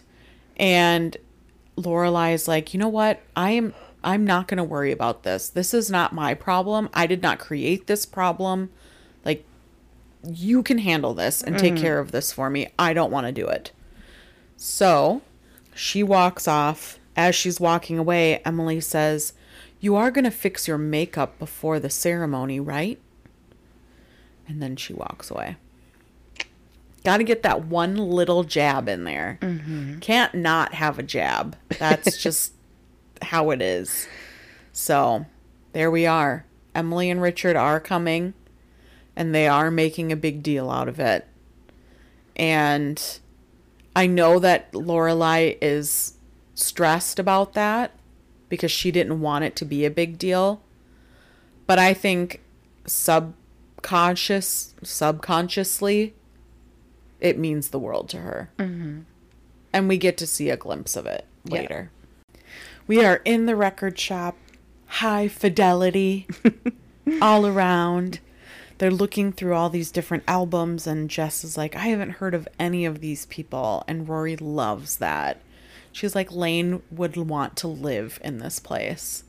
[0.58, 1.18] And
[1.78, 3.22] Lorelai is like, you know what?
[3.36, 5.50] I am I'm not gonna worry about this.
[5.50, 6.90] This is not my problem.
[6.94, 8.70] I did not create this problem.
[9.26, 9.44] Like
[10.24, 11.84] you can handle this and take mm-hmm.
[11.84, 12.68] care of this for me.
[12.80, 13.72] I don't want to do it.
[14.56, 15.22] So
[15.74, 17.00] she walks off.
[17.16, 19.34] As she's walking away, Emily says,
[19.80, 23.00] You are going to fix your makeup before the ceremony, right?
[24.48, 25.58] And then she walks away.
[27.04, 29.38] Got to get that one little jab in there.
[29.42, 30.00] Mm-hmm.
[30.00, 31.56] Can't not have a jab.
[31.80, 32.54] That's just
[33.22, 34.08] how it is.
[34.72, 35.26] So
[35.74, 36.46] there we are.
[36.74, 38.34] Emily and Richard are coming,
[39.16, 41.28] and they are making a big deal out of it.
[42.36, 43.02] And
[43.96, 46.15] I know that Lorelai is
[46.56, 47.92] stressed about that
[48.50, 50.62] because she didn't want it to be a big deal.
[51.68, 52.42] But I think
[52.86, 56.14] subconscious subconsciously
[57.20, 58.50] it means the world to her.
[58.58, 59.02] Mm-hmm.
[59.74, 61.60] And we get to see a glimpse of it Yeah.
[61.62, 61.92] later.
[62.88, 64.38] We are in the record shop,
[64.88, 66.28] high fidelity
[67.22, 68.20] all around.
[68.78, 72.48] They're looking through all these different albums, and Jess is like, I haven't heard of
[72.60, 73.84] any of these people.
[73.88, 75.40] And Rory loves that.
[75.96, 79.24] She's like, Lane would want to live in this place.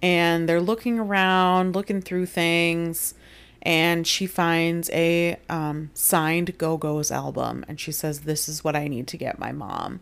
[0.00, 3.14] And they're looking around, looking through things,
[3.62, 7.64] and she finds a um, signed Go Go's album.
[7.66, 9.98] And she says, This is what I need to get my mom.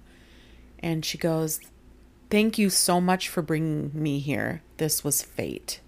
[0.81, 1.61] And she goes,
[2.29, 4.61] Thank you so much for bringing me here.
[4.77, 5.81] This was fate.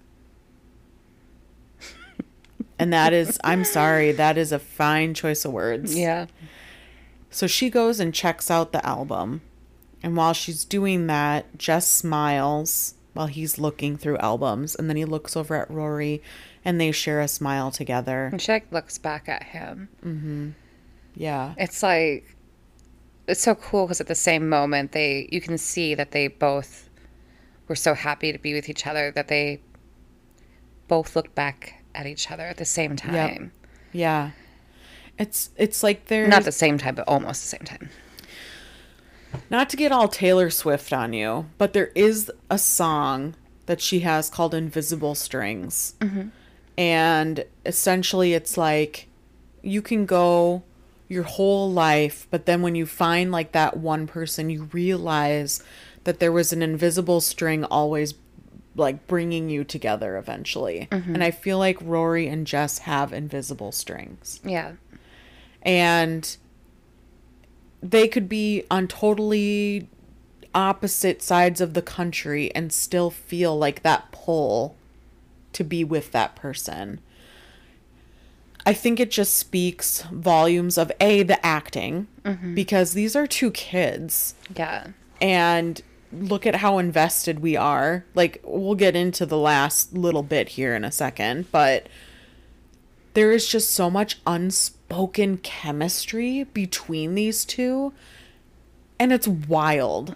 [2.79, 5.95] and that is, I'm sorry, that is a fine choice of words.
[5.95, 6.25] Yeah.
[7.29, 9.41] So she goes and checks out the album.
[10.03, 14.75] And while she's doing that, Jess smiles while he's looking through albums.
[14.75, 16.21] And then he looks over at Rory
[16.65, 18.29] and they share a smile together.
[18.31, 19.89] And she like looks back at him.
[20.03, 20.49] Mm-hmm.
[21.15, 21.53] Yeah.
[21.57, 22.35] It's like
[23.27, 26.89] it's so cool because at the same moment they you can see that they both
[27.67, 29.61] were so happy to be with each other that they
[30.87, 33.51] both looked back at each other at the same time.
[33.93, 34.31] Yeah.
[35.17, 37.89] It's it's like they're Not the same time, but almost the same time.
[39.49, 44.01] Not to get all Taylor Swift on you, but there is a song that she
[44.01, 45.95] has called Invisible Strings.
[45.99, 46.29] Mm-hmm.
[46.77, 49.07] And essentially, it's like
[49.61, 50.63] you can go
[51.07, 55.63] your whole life, but then when you find like that one person, you realize
[56.05, 58.15] that there was an invisible string always
[58.75, 60.87] like bringing you together eventually.
[60.91, 61.13] Mm-hmm.
[61.13, 64.73] And I feel like Rory and Jess have invisible strings Yeah.
[65.61, 66.35] and
[67.83, 69.87] they could be on totally
[70.55, 74.75] opposite sides of the country and still feel like that pull
[75.51, 76.99] to be with that person.
[78.65, 82.55] I think it just speaks volumes of A, the acting, mm-hmm.
[82.55, 84.87] because these are two kids Yeah.
[85.19, 85.81] and
[86.13, 88.05] look at how invested we are.
[88.15, 91.87] Like we'll get into the last little bit here in a second, but
[93.13, 94.82] there is just so much unspoken
[95.43, 97.93] chemistry between these two
[98.99, 100.15] and it's wild.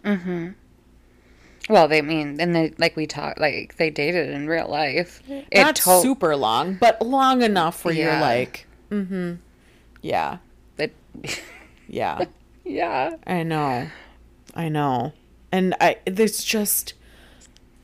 [1.69, 5.21] Well, they mean, and they like we talked, like they dated in real life.
[5.27, 9.33] It Not to- super long, but long enough where you're like, mm-hmm.
[10.01, 10.37] Yeah.
[10.77, 10.95] It,
[11.89, 12.25] Yeah.
[12.63, 13.15] yeah.
[13.25, 13.87] I know.
[14.55, 15.13] I know.
[15.51, 16.93] And I there's just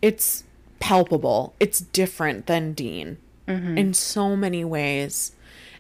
[0.02, 0.44] it's
[0.80, 1.54] palpable.
[1.60, 3.18] It's different than Dean
[3.48, 5.34] in so many ways.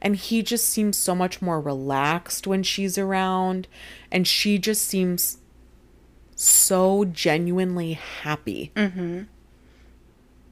[0.03, 3.69] And he just seems so much more relaxed when she's around
[4.11, 5.37] and she just seems
[6.35, 8.71] so genuinely happy.
[8.75, 9.23] Mm-hmm.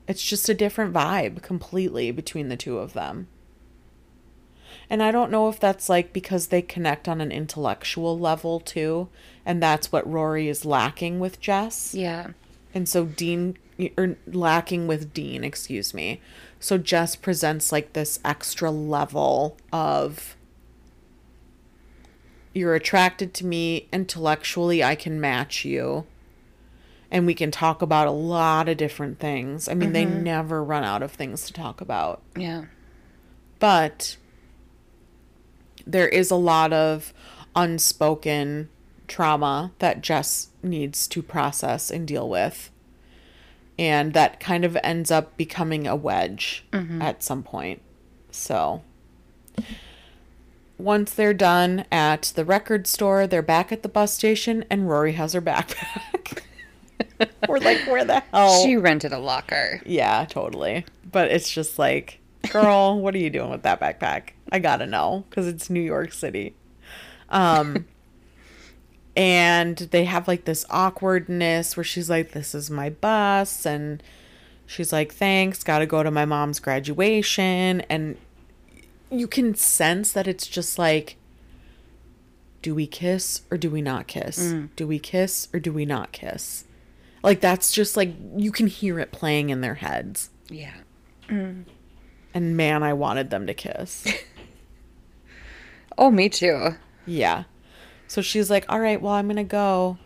[0.07, 3.27] It's just a different vibe completely between the two of them.
[4.89, 9.09] And I don't know if that's like because they connect on an intellectual level too,
[9.45, 11.93] and that's what Rory is lacking with Jess.
[11.93, 12.31] Yeah.
[12.73, 13.57] And so Dean
[13.97, 16.21] or lacking with Dean, excuse me.
[16.61, 20.37] So Jess presents like this extra level of
[22.53, 26.05] you're attracted to me intellectually, I can match you.
[27.09, 29.67] And we can talk about a lot of different things.
[29.67, 30.23] I mean, they mm-hmm.
[30.23, 32.21] never run out of things to talk about.
[32.37, 32.65] Yeah.
[33.59, 34.15] But
[35.85, 37.11] there is a lot of
[37.55, 38.69] unspoken
[39.07, 42.69] trauma that Jess needs to process and deal with.
[43.81, 46.63] And that kind of ends up becoming a wedge
[47.01, 47.81] at some point.
[48.29, 48.83] So
[50.77, 55.13] once they're done at the record store, they're back at the bus station and Rory
[55.13, 56.43] has her backpack.
[57.47, 58.63] We're like, where the hell?
[58.63, 59.81] She rented a locker.
[59.85, 60.85] Yeah, totally.
[61.11, 62.19] But it's just like,
[62.51, 64.29] girl, what are you doing with that backpack?
[64.51, 66.55] I gotta know because it's New York City.
[67.29, 67.85] Um,
[69.15, 74.01] and they have like this awkwardness where she's like, "This is my bus," and
[74.65, 78.17] she's like, "Thanks, gotta go to my mom's graduation," and
[79.09, 81.17] you can sense that it's just like.
[82.63, 84.37] Do we kiss or do we not kiss?
[84.53, 84.69] Mm.
[84.75, 86.65] Do we kiss or do we not kiss?
[87.23, 90.29] Like that's just like you can hear it playing in their heads.
[90.47, 90.73] Yeah.
[92.33, 94.05] And man, I wanted them to kiss.
[95.97, 96.75] Oh, me too.
[97.05, 97.43] yeah.
[98.11, 99.97] So she's like, "All right, well, I'm going to go."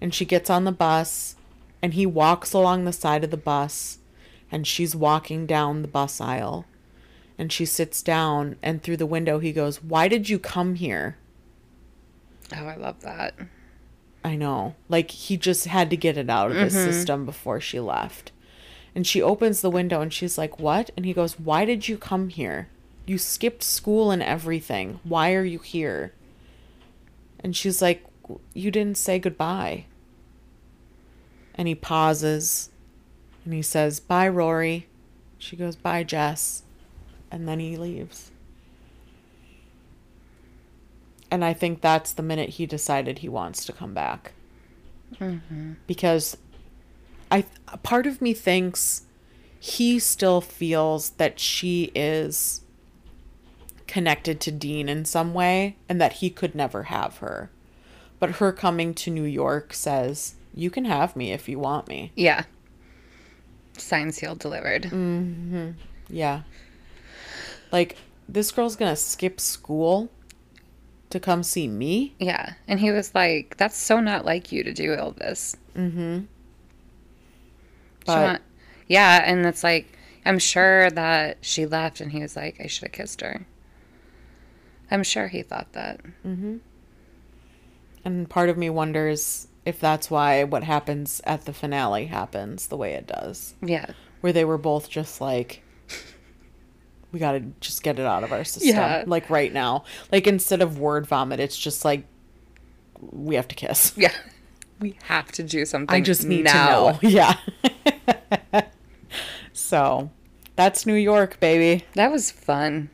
[0.00, 1.34] And she gets on the bus
[1.82, 3.98] and he walks along the side of the bus
[4.48, 6.66] and she's walking down the bus aisle.
[7.36, 11.16] And she sits down and through the window he goes, "Why did you come here?"
[12.54, 13.34] Oh, I love that.
[14.22, 14.76] I know.
[14.88, 16.92] Like he just had to get it out of his mm-hmm.
[16.92, 18.30] system before she left.
[18.94, 21.98] And she opens the window and she's like, "What?" And he goes, "Why did you
[21.98, 22.68] come here?
[23.04, 25.00] You skipped school and everything.
[25.02, 26.12] Why are you here?"
[27.40, 28.04] And she's like,
[28.54, 29.86] "You didn't say goodbye."
[31.54, 32.70] And he pauses
[33.44, 34.86] and he says, "Bye, Rory."
[35.38, 36.62] She goes, "Bye, Jess."
[37.30, 38.30] And then he leaves.
[41.30, 44.32] And I think that's the minute he decided he wants to come back.
[45.20, 45.74] Mm-hmm.
[45.86, 46.36] Because
[47.30, 47.44] I
[47.82, 49.02] part of me thinks
[49.60, 52.62] he still feels that she is
[53.88, 57.50] connected to Dean in some way and that he could never have her.
[58.20, 62.12] But her coming to New York says, "You can have me if you want me."
[62.14, 62.44] Yeah.
[63.76, 64.84] Sign seal delivered.
[64.84, 65.74] Mm.
[66.08, 66.42] Yeah.
[67.72, 67.96] Like
[68.28, 70.10] this girl's going to skip school
[71.10, 72.14] to come see me?
[72.18, 72.54] Yeah.
[72.66, 75.56] And he was like, that's so not like you to do all this.
[75.74, 76.26] But
[78.06, 78.42] But,
[78.88, 79.22] yeah.
[79.24, 82.92] And it's like, I'm sure that she left and he was like, I should have
[82.92, 83.46] kissed her.
[84.90, 86.00] I'm sure he thought that.
[86.26, 86.58] Mm-hmm.
[88.04, 92.76] And part of me wonders if that's why what happens at the finale happens the
[92.76, 93.54] way it does.
[93.60, 93.90] Yeah.
[94.22, 95.62] Where they were both just like,
[97.12, 98.74] we gotta just get it out of our system.
[98.74, 99.04] Yeah.
[99.06, 99.84] Like right now.
[100.10, 102.04] Like instead of word vomit, it's just like,
[102.98, 103.92] we have to kiss.
[103.96, 104.14] Yeah.
[104.80, 105.94] We have to do something.
[105.94, 106.92] I just need now.
[106.92, 107.10] to know.
[107.10, 108.62] Yeah.
[109.52, 110.10] so
[110.56, 111.84] that's New York, baby.
[111.94, 112.88] That was fun.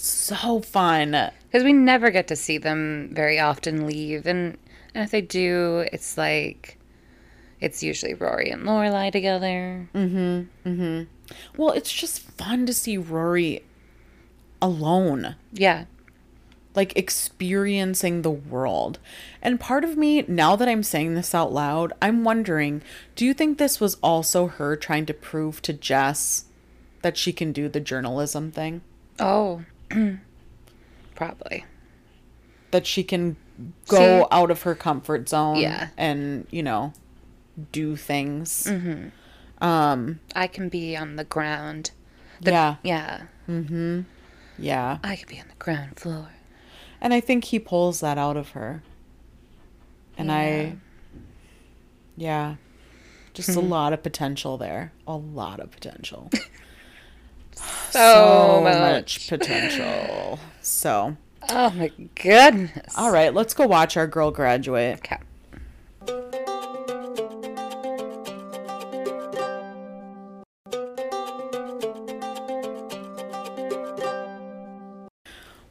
[0.00, 1.10] So fun.
[1.10, 4.26] Because we never get to see them very often leave.
[4.26, 4.56] And,
[4.94, 6.78] and if they do, it's like,
[7.60, 9.88] it's usually Rory and Lorelai together.
[9.92, 10.68] Mm-hmm.
[10.68, 11.02] Mm-hmm.
[11.56, 13.64] Well, it's just fun to see Rory
[14.62, 15.34] alone.
[15.52, 15.86] Yeah.
[16.74, 18.98] like experiencing the world.
[19.42, 22.82] And part of me, now that I'm saying this out loud, I'm wondering
[23.16, 26.44] do you think this was also her trying to prove to Jess
[27.02, 28.82] that she can do the journalism thing?
[29.18, 29.64] Oh.
[31.14, 31.64] Probably.
[32.70, 33.36] That she can
[33.88, 35.88] go See- out of her comfort zone Yeah.
[35.96, 36.92] and, you know,
[37.72, 38.64] do things.
[38.64, 39.08] Mm-hmm.
[39.64, 41.90] um I can be on the ground.
[42.40, 42.76] The- yeah.
[42.82, 43.22] Yeah.
[43.48, 44.02] Mm-hmm.
[44.58, 44.98] Yeah.
[45.02, 46.28] I could be on the ground floor.
[47.00, 48.82] And I think he pulls that out of her.
[50.16, 50.76] And I,
[52.16, 52.56] yeah,
[53.34, 53.68] just a mm-hmm.
[53.68, 54.92] lot of potential there.
[55.06, 56.28] A lot of potential.
[57.90, 60.38] So, much potential.
[60.62, 61.16] So,
[61.50, 62.94] Oh my goodness.
[62.96, 64.98] all right, let's go watch our girl graduate.
[64.98, 65.18] Okay.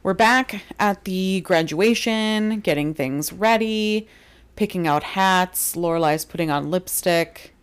[0.02, 4.08] We're back at the graduation, getting things ready,
[4.56, 5.74] picking out hats.
[5.76, 7.54] Lorelai's putting on lipstick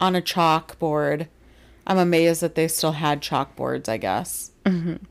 [0.00, 1.28] on a chalkboard.
[1.86, 4.50] I'm amazed that they still had chalkboards, I guess.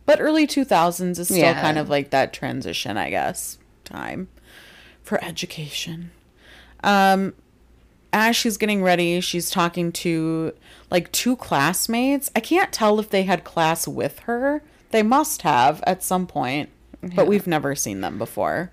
[0.05, 1.61] But early 2000s is still Yeah.
[1.61, 4.28] kind of like that transition, I guess, time
[5.01, 6.11] for education.
[6.84, 7.34] Um,
[8.11, 10.51] as she's getting ready, she's talking to
[10.91, 12.30] like two classmates.
[12.36, 14.61] I can't tell if they had class with her.
[14.91, 16.69] They must have at some point,
[17.15, 18.71] but we've never seen them before.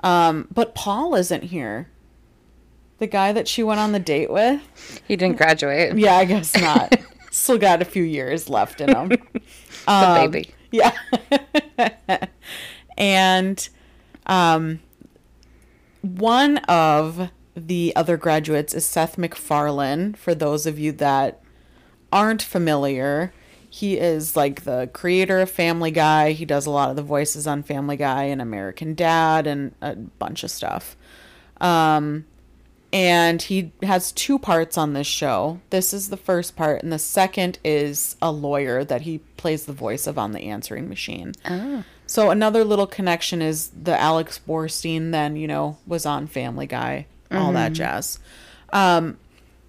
[0.00, 1.88] Um, but Paul isn't here.
[2.98, 4.62] The guy that she went on the date with?
[5.06, 5.96] He didn't graduate.
[5.98, 6.94] Yeah, I guess not.
[7.36, 9.08] Still got a few years left in him.
[9.86, 10.54] the baby.
[10.70, 10.96] Yeah.
[12.96, 13.68] and
[14.24, 14.80] um,
[16.00, 20.14] one of the other graduates is Seth MacFarlane.
[20.14, 21.42] For those of you that
[22.10, 23.34] aren't familiar,
[23.68, 26.32] he is like the creator of Family Guy.
[26.32, 29.94] He does a lot of the voices on Family Guy and American Dad and a
[29.94, 30.96] bunch of stuff.
[31.60, 32.24] Um,
[32.92, 35.60] and he has two parts on this show.
[35.70, 39.72] This is the first part, and the second is a lawyer that he plays the
[39.72, 41.32] voice of on the answering machine.
[41.48, 41.84] Oh.
[42.06, 47.06] So another little connection is the Alex Borstein then, you know, was on Family Guy,
[47.32, 48.20] all that jazz.
[48.72, 49.18] Um,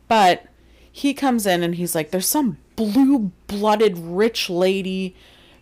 [0.07, 0.45] but
[0.91, 5.15] he comes in and he's like, there's some blue blooded rich lady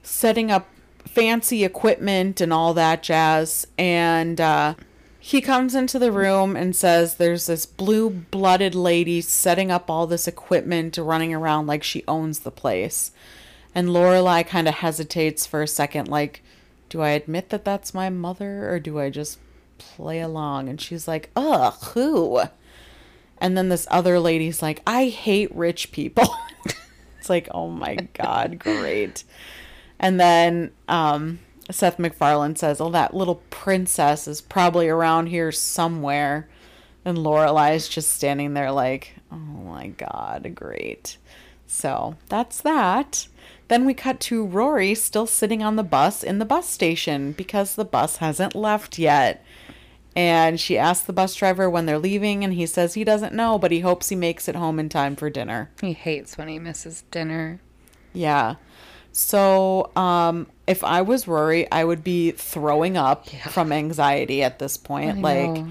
[0.03, 0.67] setting up
[1.05, 3.65] fancy equipment and all that jazz.
[3.77, 4.75] And uh,
[5.25, 10.05] he comes into the room and says, there's this blue blooded lady setting up all
[10.05, 13.09] this equipment, running around like she owns the place.
[13.73, 16.43] And Lorelai kind of hesitates for a second, like,
[16.89, 19.39] do I admit that that's my mother or do I just
[19.79, 20.69] play along?
[20.69, 22.41] And she's like, ugh, who?
[23.39, 26.35] And then this other lady's like, I hate rich people.
[27.19, 29.23] it's like, oh my God, great.
[29.97, 31.39] And then um,
[31.71, 36.47] Seth MacFarlane says, oh, that little princess is probably around here somewhere.
[37.03, 41.17] And Lorelai is just standing there like, oh my God, great.
[41.67, 43.27] So that's that.
[43.67, 47.75] Then we cut to Rory still sitting on the bus in the bus station because
[47.75, 49.43] the bus hasn't left yet.
[50.15, 53.59] And she asks the bus driver when they're leaving, and he says he doesn't know,
[53.59, 55.71] but he hopes he makes it home in time for dinner.
[55.81, 57.59] He hates when he misses dinner.
[58.13, 58.55] Yeah.
[59.17, 64.75] So, um, if I was Rory, I would be throwing up from anxiety at this
[64.75, 65.19] point.
[65.19, 65.69] I like, know.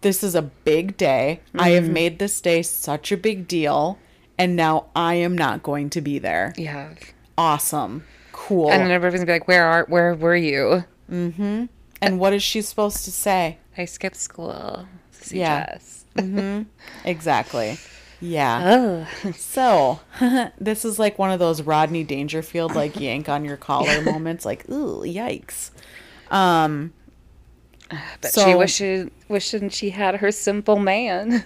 [0.00, 1.40] this is a big day.
[1.54, 3.98] I have made this day such a big deal,
[4.38, 6.54] and now I am not going to be there.
[6.56, 6.94] Yeah.
[7.36, 8.04] Awesome.
[8.32, 8.70] Cool.
[8.70, 9.84] And then everybody's gonna be like, "Where are?
[9.84, 11.66] Where were you?" Mm-hmm.
[12.00, 13.58] And what is she supposed to say?
[13.76, 14.86] I skipped school
[15.30, 15.76] Yeah.
[15.76, 16.06] Jess.
[17.04, 17.78] Exactly.
[18.20, 19.06] Yeah.
[19.24, 20.00] Oh, So,
[20.60, 24.68] this is like one of those Rodney Dangerfield, like yank on your collar moments, like,
[24.70, 25.70] ooh, yikes.
[26.30, 26.92] Um,
[28.20, 31.44] but So- she wishes wishing she had her simple man.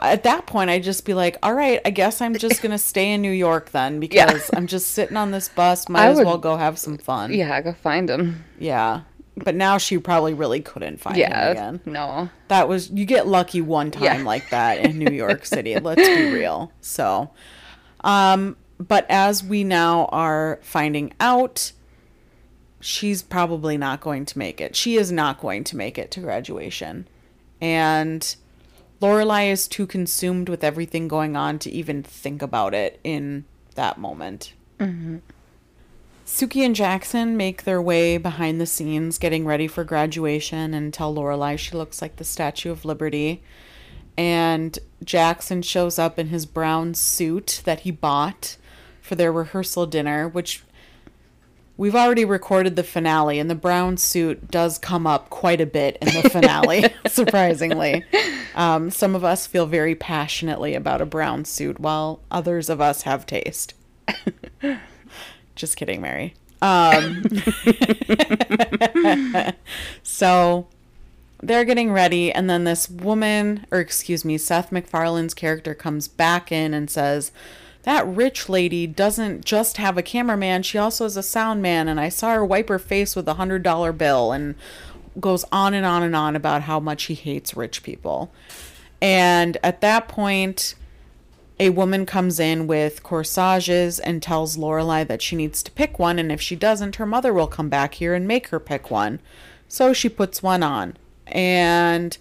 [0.00, 2.78] at that point, I'd just be like, all right, I guess I'm just going to
[2.78, 5.88] stay in New York then because I'm just sitting on this bus.
[5.88, 7.32] Might I as would- well go have some fun.
[7.32, 8.44] yeah, go find him.
[8.58, 9.02] Yeah.
[9.44, 11.80] But now she probably really couldn't find him again.
[11.86, 12.28] no.
[12.48, 14.22] That was you get lucky one time Yeah.
[14.22, 15.78] like that in New York City.
[15.78, 16.72] Let's be real.
[16.80, 17.30] So,
[18.02, 21.72] um, but as we now are finding out,
[22.80, 24.76] she's probably not going to make it.
[24.76, 27.08] She is not going to make it to graduation,
[27.60, 28.36] and
[29.00, 33.98] Lorelai is too consumed with everything going on to even think about it in that
[33.98, 34.52] moment.
[36.28, 41.12] Sookie and Jackson make their way behind the scenes, getting ready for graduation, and tell
[41.12, 43.42] Lorelai she looks like the Statue of Liberty.
[44.14, 48.58] And Jackson shows up in his brown suit that he bought
[49.00, 50.62] for their rehearsal dinner, which
[51.78, 55.96] we've already recorded the finale, and the brown suit does come up quite a bit
[56.02, 58.04] in the finale, surprisingly.
[58.54, 63.02] Um, some of us feel very passionately about a brown suit, while others of us
[63.02, 63.72] have taste.
[65.58, 66.34] Just kidding, Mary.
[66.62, 67.24] Um,
[70.04, 70.68] so
[71.42, 76.52] they're getting ready, and then this woman, or excuse me, Seth MacFarlane's character comes back
[76.52, 77.32] in and says,
[77.82, 81.98] That rich lady doesn't just have a cameraman, she also has a sound man, and
[81.98, 84.54] I saw her wipe her face with a hundred dollar bill, and
[85.20, 88.30] goes on and on and on about how much he hates rich people.
[89.02, 90.76] And at that point,
[91.60, 96.18] a woman comes in with corsages and tells Lorelai that she needs to pick one,
[96.18, 99.20] and if she doesn't, her mother will come back here and make her pick one.
[99.66, 100.96] So she puts one on,
[101.26, 102.16] and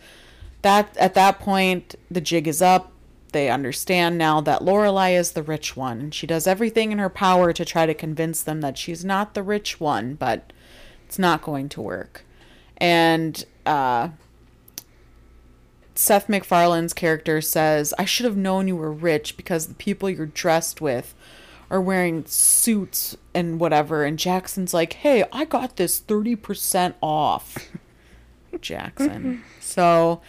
[0.63, 2.91] that at that point the jig is up.
[3.31, 7.09] They understand now that Lorelai is the rich one, and she does everything in her
[7.09, 10.51] power to try to convince them that she's not the rich one, but
[11.05, 12.23] it's not going to work.
[12.77, 14.09] And uh,
[15.97, 20.27] Seth MacFarlane's character says, I should have known you were rich because the people you're
[20.27, 21.15] dressed with
[21.71, 24.03] are wearing suits and whatever.
[24.05, 27.57] And Jackson's like, hey, I got this 30% off.
[28.61, 29.43] Jackson.
[29.59, 30.21] so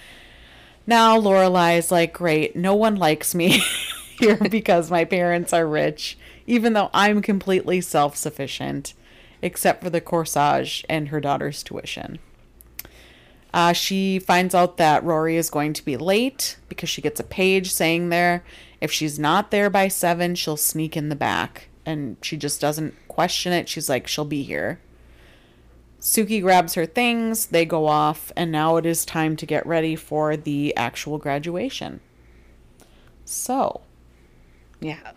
[0.86, 3.62] now Lorelai's like, great, no one likes me
[4.18, 8.94] here because my parents are rich, even though I'm completely self sufficient,
[9.42, 12.18] except for the corsage and her daughter's tuition.
[13.58, 17.24] Uh, she finds out that Rory is going to be late because she gets a
[17.24, 18.44] page saying there
[18.80, 21.68] if she's not there by seven, she'll sneak in the back.
[21.84, 23.68] And she just doesn't question it.
[23.68, 24.78] She's like, she'll be here.
[26.00, 29.96] Sookie grabs her things, they go off, and now it is time to get ready
[29.96, 31.98] for the actual graduation.
[33.24, 33.80] So,
[34.80, 35.14] Yeah.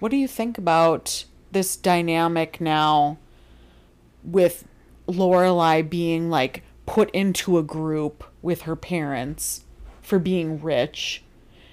[0.00, 3.18] what do you think about this dynamic now
[4.24, 4.66] with
[5.06, 6.62] Lorelai being like
[6.92, 9.64] put into a group with her parents
[10.02, 11.22] for being rich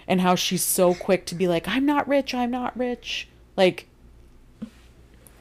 [0.07, 3.27] and how she's so quick to be like I'm not rich, I'm not rich.
[3.57, 3.87] Like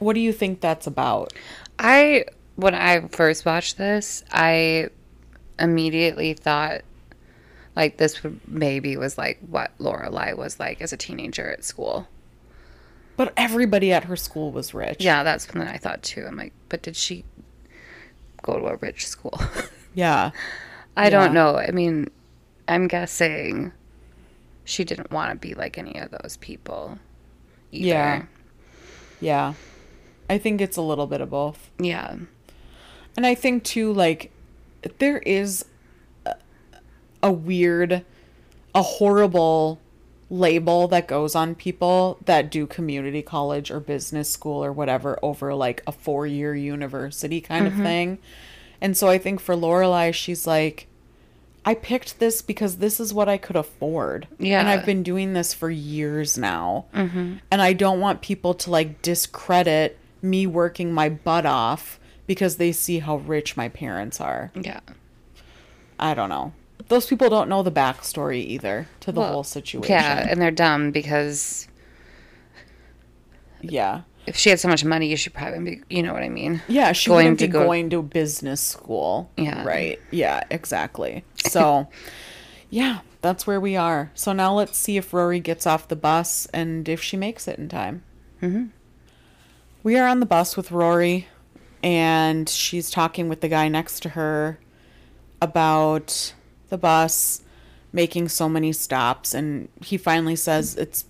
[0.00, 1.32] what do you think that's about?
[1.78, 2.24] I
[2.56, 4.88] when I first watched this, I
[5.60, 6.80] immediately thought
[7.76, 12.08] like this maybe was like what Lorelai was like as a teenager at school.
[13.16, 15.04] But everybody at her school was rich.
[15.04, 16.24] Yeah, that's when I thought too.
[16.26, 17.24] I'm like, but did she
[18.52, 19.38] go to a rich school?
[19.94, 20.30] Yeah.
[20.96, 21.10] I Yeah.
[21.10, 21.56] don't know.
[21.56, 22.08] I mean,
[22.68, 23.72] I'm guessing
[24.64, 26.98] she didn't want to be like any of those people.
[27.72, 27.86] Either.
[27.88, 28.22] Yeah.
[29.20, 29.54] Yeah.
[30.30, 31.70] I think it's a little bit of both.
[31.80, 32.16] Yeah.
[33.16, 34.30] And I think too, like,
[34.98, 35.64] there is
[36.24, 36.36] a,
[37.22, 38.04] a weird,
[38.74, 39.80] a horrible
[40.30, 45.54] label that goes on people that do community college or business school or whatever over
[45.54, 48.18] like a four year university kind of thing.
[48.80, 50.86] And so I think for Lorelai, she's like,
[51.64, 54.28] I picked this because this is what I could afford.
[54.38, 54.60] Yeah.
[54.60, 56.86] And I've been doing this for years now.
[56.94, 57.34] Mm-hmm.
[57.50, 62.72] And I don't want people to like discredit me working my butt off because they
[62.72, 64.52] see how rich my parents are.
[64.54, 64.80] Yeah.
[65.98, 66.52] I don't know.
[66.88, 69.92] Those people don't know the backstory either to the Well, whole situation.
[69.92, 71.68] Yeah, and they're dumb because
[73.60, 74.02] Yeah.
[74.26, 76.62] if she had so much money, you should probably be, you know what I mean?
[76.68, 79.30] Yeah, she Going wouldn't to be go- going to business school.
[79.36, 79.64] Yeah.
[79.64, 80.00] Right.
[80.10, 81.24] Yeah, exactly.
[81.46, 81.88] So,
[82.70, 84.10] yeah, that's where we are.
[84.14, 87.58] So now let's see if Rory gets off the bus and if she makes it
[87.58, 88.02] in time.
[88.42, 88.66] Mm-hmm.
[89.82, 91.28] We are on the bus with Rory,
[91.82, 94.58] and she's talking with the guy next to her
[95.40, 96.34] about
[96.68, 97.42] the bus
[97.92, 101.04] making so many stops and he finally says it's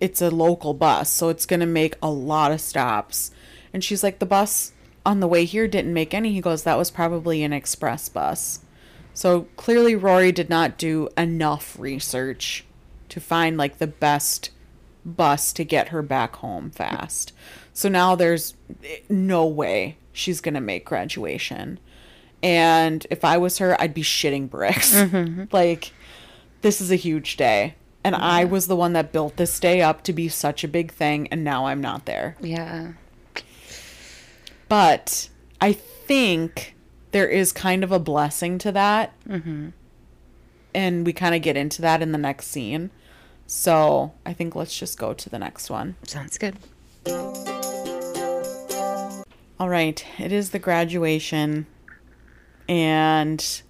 [0.00, 3.30] it's a local bus, so it's going to make a lot of stops.
[3.72, 4.72] And she's like, the bus
[5.04, 6.32] on the way here didn't make any.
[6.32, 8.60] He goes, that was probably an express bus.
[9.12, 12.64] So clearly, Rory did not do enough research
[13.08, 14.50] to find like the best
[15.04, 17.32] bus to get her back home fast.
[17.72, 21.80] So now there's eh, no way she's going to make graduation.
[22.42, 24.94] And if I was her, I'd be shitting bricks.
[25.52, 25.92] like,
[26.62, 27.74] this is a huge day.
[28.04, 30.92] And I was the one that built this day up to be such a big
[30.92, 32.36] thing, and now I'm not there.
[32.40, 32.92] Yeah.
[34.68, 35.28] But
[35.60, 36.74] I think
[37.10, 39.12] there is kind of a blessing to that.
[39.28, 39.70] Mm-hmm.
[40.74, 42.90] And we kind of get into that in the next scene.
[43.46, 45.96] So I think let's just go to the next one.
[46.06, 46.56] Sounds good.
[49.60, 51.66] All right, it is the graduation,
[52.68, 53.62] and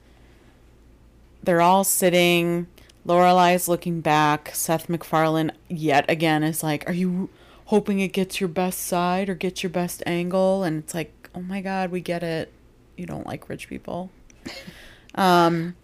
[1.43, 2.67] they're all sitting.
[3.07, 4.51] Lorelai's looking back.
[4.55, 7.31] Seth MacFarlane yet again is like, "Are you
[7.67, 11.41] hoping it gets your best side or gets your best angle?" And it's like, "Oh
[11.41, 12.53] my God, we get it.
[12.97, 14.11] You don't like rich people."
[15.15, 15.77] um,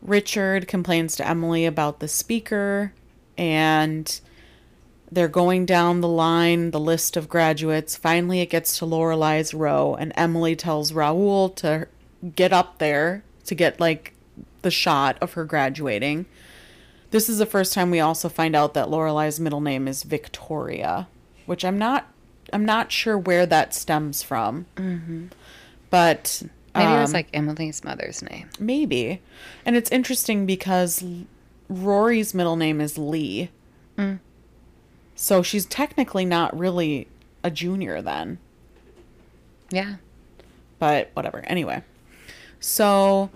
[0.00, 2.92] Richard complains to Emily about the speaker,
[3.38, 4.20] and
[5.10, 7.96] they're going down the line, the list of graduates.
[7.96, 11.86] Finally, it gets to Lorelai's row, and Emily tells Raoul to
[12.34, 14.14] get up there to get like
[14.62, 16.26] the shot of her graduating.
[17.10, 21.08] This is the first time we also find out that Lorelai's middle name is Victoria,
[21.46, 22.06] which I'm not
[22.52, 24.66] I'm not sure where that stems from.
[24.76, 25.26] Mm-hmm.
[25.90, 26.42] But
[26.74, 28.48] Maybe it was um, like Emily's mother's name.
[28.58, 29.20] Maybe.
[29.66, 31.04] And it's interesting because
[31.68, 33.50] Rory's middle name is Lee.
[35.14, 37.06] So she's technically not really
[37.44, 38.38] a junior then.
[39.70, 39.96] Yeah.
[40.78, 41.40] But whatever.
[41.46, 41.82] Anyway.
[42.62, 43.28] So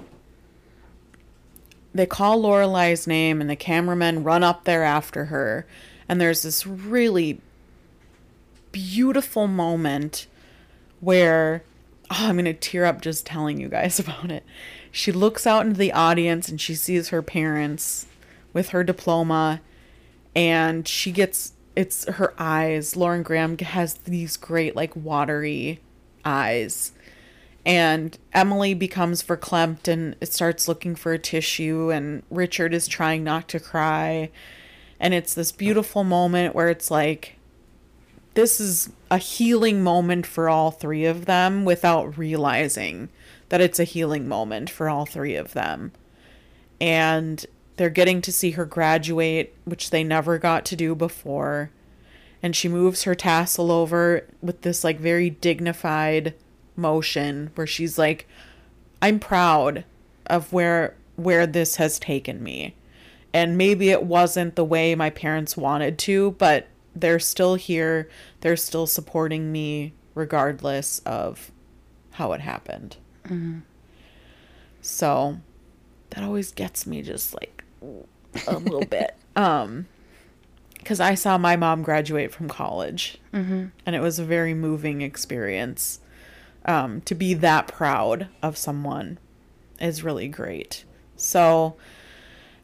[1.92, 5.66] they call Lorelai's name and the cameramen run up there after her.
[6.08, 7.40] And there's this really
[8.70, 10.28] beautiful moment
[11.00, 11.64] where
[12.08, 14.44] oh, I'm to tear up just telling you guys about it.
[14.92, 18.06] She looks out into the audience and she sees her parents
[18.52, 19.60] with her diploma
[20.36, 22.96] and she gets it's her eyes.
[22.96, 25.80] Lauren Graham has these great like watery
[26.24, 26.92] eyes
[27.66, 33.24] And Emily becomes verklempt and it starts looking for a tissue, and Richard is trying
[33.24, 34.30] not to cry.
[35.00, 37.34] And it's this beautiful moment where it's like,
[38.34, 43.08] this is a healing moment for all three of them without realizing
[43.48, 45.90] that it's a healing moment for all three of them.
[46.80, 47.44] And
[47.78, 51.70] they're getting to see her graduate, which they never got to do before.
[52.44, 56.34] And she moves her tassel over with this like very dignified
[56.76, 58.26] motion where she's like
[59.02, 59.84] I'm proud
[60.26, 62.74] of where where this has taken me.
[63.32, 68.08] And maybe it wasn't the way my parents wanted to, but they're still here.
[68.40, 71.50] They're still supporting me regardless of
[72.12, 72.96] how it happened.
[74.80, 75.38] So
[76.10, 77.64] that always gets me just like
[78.46, 79.14] a little bit.
[79.34, 79.86] Um,
[80.78, 83.18] because I saw my mom graduate from college,
[83.84, 86.00] and it was a very moving experience.
[86.66, 89.18] Um, to be that proud of someone
[89.80, 90.84] is really great.
[91.16, 91.76] So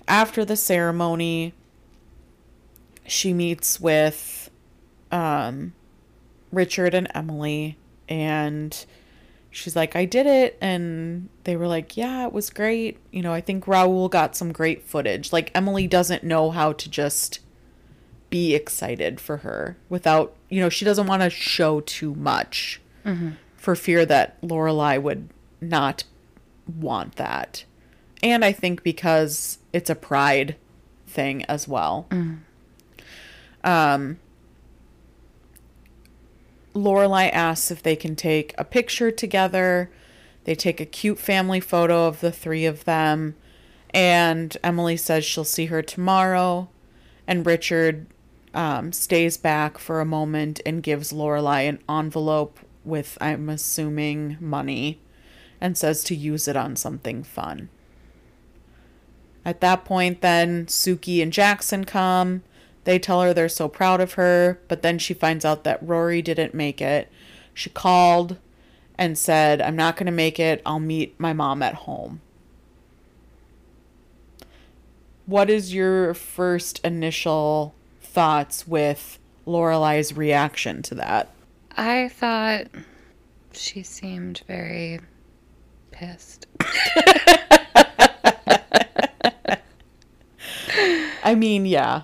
[0.08, 1.54] after the ceremony,
[3.06, 4.50] she meets with
[5.10, 5.72] um,
[6.50, 7.78] Richard and Emily,
[8.08, 8.84] and
[9.50, 10.58] she's like, I did it.
[10.60, 12.98] And they were like, Yeah, it was great.
[13.10, 15.32] You know, I think Raul got some great footage.
[15.32, 17.40] Like, Emily doesn't know how to just
[18.30, 22.80] be excited for her without, you know, she doesn't want to show too much
[23.62, 25.28] for fear that Lorelai would
[25.60, 26.02] not
[26.66, 27.64] want that.
[28.20, 30.56] And I think because it's a pride
[31.06, 32.08] thing as well.
[33.62, 34.18] Um,
[36.74, 39.92] Lorelai asks if they can take a picture together.
[40.42, 43.36] They take a cute family photo of the three of them.
[43.90, 46.68] And Emily says she'll see her tomorrow.
[47.28, 48.08] And Richard
[48.54, 55.00] um, stays back for a moment and gives Lorelai an envelope with, I'm assuming, money
[55.60, 57.68] and says to use it on something fun.
[59.44, 62.42] At that point, then Sookie and Jackson come.
[62.84, 66.20] They tell her they're so proud of her, but then she finds out that Rory
[66.20, 67.08] didn't make it.
[67.54, 68.38] She called
[68.98, 70.62] and said, I'm not going to make it.
[70.66, 72.20] I'll meet my mom at home.
[75.26, 81.30] What is your first initial thoughts with Lorelai's reaction to that?
[81.76, 82.66] I thought
[83.52, 85.00] she seemed very
[85.90, 86.46] pissed.
[91.24, 92.02] I mean, yeah.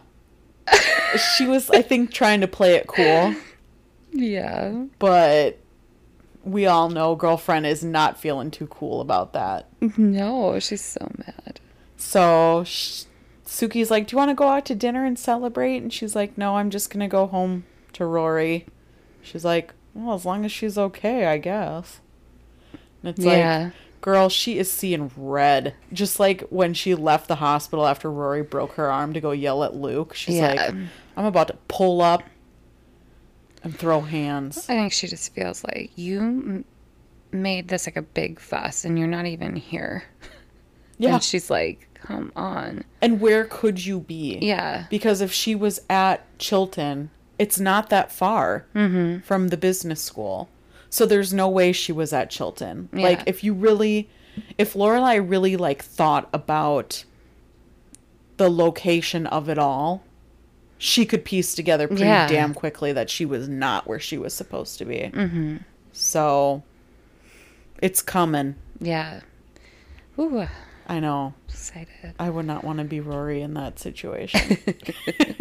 [1.36, 3.34] she was, I think, trying to play it cool,
[4.12, 4.84] Yeah.
[4.98, 5.58] but
[6.44, 9.68] we all know girlfriend is not feeling too cool about that.
[9.96, 11.60] No, she's so mad.
[11.96, 13.04] So sh-
[13.44, 15.78] Sookie's like, Do you want to go out to dinner and celebrate?
[15.78, 17.64] And she's like, No, I'm just going to go home
[17.94, 18.66] to Rory.
[19.28, 22.00] She's like, Well, as long as she's okay, I guess.
[23.02, 23.64] And it's Yeah.
[23.64, 25.74] like, Girl, she is seeing red.
[25.92, 29.64] Just like when she left the hospital after Rory broke her arm to go yell
[29.64, 30.14] at Luke.
[30.14, 30.52] She's Yeah.
[30.54, 30.74] like,
[31.16, 32.22] I'm about to pull up
[33.64, 34.58] and throw hands.
[34.68, 36.64] I think she just feels like you m-
[37.32, 40.04] made this like a big fuss and you're not even here.
[41.00, 41.14] Yeah.
[41.14, 42.82] And she's like, come on.
[43.00, 44.36] And where could you be?
[44.42, 44.86] Yeah.
[44.90, 49.20] Because if she was at Chilton, it's not that far Mm-hmm.
[49.20, 50.48] from the business school.
[50.90, 52.88] So there's no way she was at Chilton.
[52.92, 53.02] Yeah.
[53.02, 54.08] Like if you really
[54.56, 57.04] if Lorelai really like thought about
[58.36, 60.02] the location of it all,
[60.78, 62.28] she could piece together pretty Yeah.
[62.28, 65.10] damn quickly that she was not where she was supposed to be.
[65.12, 65.56] Mm-hmm.
[65.92, 66.62] So
[67.82, 68.54] it's coming.
[68.80, 69.20] Yeah.
[70.18, 70.46] Ooh,
[70.88, 71.34] I know.
[71.48, 72.14] excited.
[72.18, 74.56] I would not want to be Rory in that situation.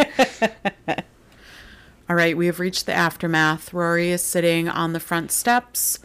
[2.10, 3.74] All right, we have reached the aftermath.
[3.74, 6.00] Rory is sitting on the front steps.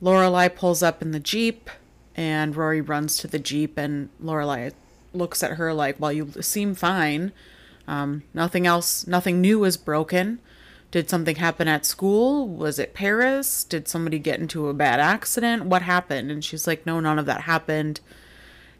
[0.00, 1.68] Lorelai pulls up in the Jeep,
[2.14, 4.72] and Rory runs to the Jeep, and Lorelai
[5.12, 7.32] looks at her like, Well, you seem fine.
[7.88, 10.38] Um, nothing else, nothing new is broken.
[10.92, 12.46] Did something happen at school?
[12.46, 13.64] Was it Paris?
[13.64, 15.64] Did somebody get into a bad accident?
[15.64, 16.30] What happened?
[16.30, 18.00] And she's like, No, none of that happened.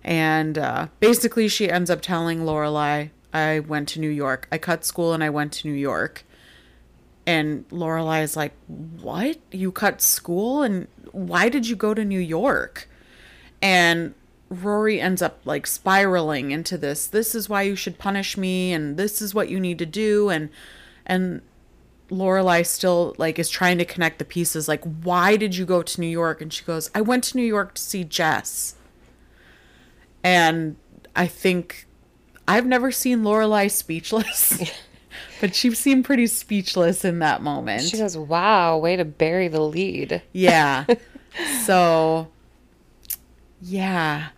[0.04, 4.46] And uh, basically, she ends up telling Lorelai, "I went to New York.
[4.52, 6.24] I cut school and I went to New York."
[7.28, 9.36] And Lorelai is like, "What?
[9.52, 12.88] You cut school and why did you go to New York?"
[13.60, 14.14] And
[14.48, 17.06] Rory ends up like spiraling into this.
[17.06, 20.30] This is why you should punish me, and this is what you need to do,
[20.30, 20.48] and
[21.04, 21.42] and
[22.10, 24.66] Lorelai still like is trying to connect the pieces.
[24.66, 26.40] Like, why did you go to New York?
[26.40, 28.74] And she goes, "I went to New York to see Jess."
[30.24, 30.76] And
[31.14, 31.86] I think
[32.46, 34.72] I've never seen Lorelai speechless,
[35.40, 37.82] but she seemed pretty speechless in that moment.
[37.82, 40.22] She goes, wow, way to bury the lead.
[40.32, 40.84] yeah.
[41.64, 42.28] So,
[43.60, 44.28] yeah.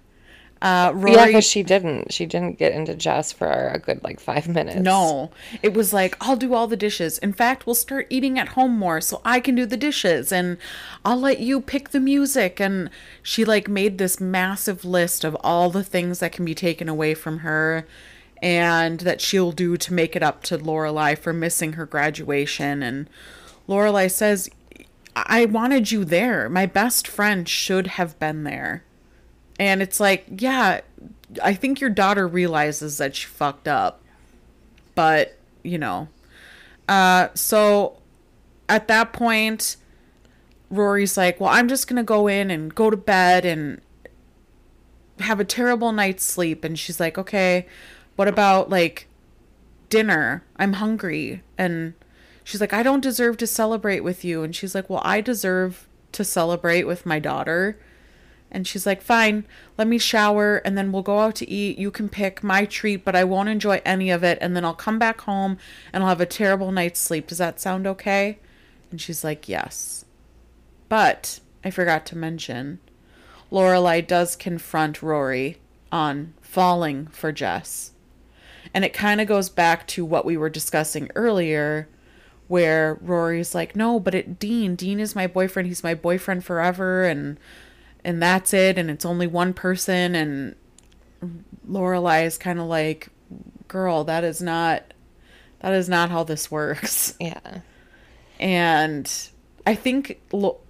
[0.63, 2.13] Uh, Rory, Yeah, because she didn't.
[2.13, 4.77] She didn't get into Jess for a good like five minutes.
[4.81, 5.31] No,
[5.63, 7.17] it was like, I'll do all the dishes.
[7.19, 10.59] In fact, we'll start eating at home more so I can do the dishes and
[11.03, 12.61] I'll let you pick the music.
[12.61, 12.91] And
[13.23, 17.15] she like made this massive list of all the things that can be taken away
[17.15, 17.87] from her
[18.43, 22.83] and that she'll do to make it up to Lorelai for missing her graduation.
[22.83, 23.09] And
[23.69, 24.49] Lorelai says,
[25.15, 26.49] I wanted you there.
[26.49, 28.85] My best friend should have been there.
[29.59, 30.81] And it's like, yeah,
[31.43, 34.01] I think your daughter realizes that she fucked up.
[34.95, 36.09] But, you know.
[36.89, 37.99] Uh so
[38.69, 39.77] at that point
[40.71, 43.81] Rory's like, "Well, I'm just going to go in and go to bed and
[45.19, 47.67] have a terrible night's sleep." And she's like, "Okay,
[48.21, 49.09] what about like
[49.89, 50.45] dinner?
[50.57, 51.95] I'm hungry." And
[52.45, 55.89] she's like, "I don't deserve to celebrate with you." And she's like, "Well, I deserve
[56.13, 57.79] to celebrate with my daughter."
[58.51, 59.47] And she's like, fine,
[59.79, 61.79] let me shower and then we'll go out to eat.
[61.79, 64.39] You can pick my treat, but I won't enjoy any of it.
[64.41, 65.57] And then I'll come back home
[65.93, 67.29] and I'll have a terrible night's sleep.
[67.29, 68.41] Does that sound okay?
[68.91, 70.05] And she's like, yes.
[70.89, 72.81] But I forgot to mention,
[73.53, 75.59] Lorelai does confront Rory
[75.93, 77.90] on falling for Jess.
[78.73, 81.89] And it kind of goes back to what we were discussing earlier,
[82.49, 85.67] where Rory's like, no, but it Dean, Dean is my boyfriend.
[85.69, 87.05] He's my boyfriend forever.
[87.05, 87.39] And
[88.03, 90.55] and that's it and it's only one person and
[91.69, 93.09] Lorelai is kind of like
[93.69, 94.95] girl that is not
[95.61, 97.61] that is not how this works Yeah.
[98.39, 99.29] and
[99.67, 100.19] I think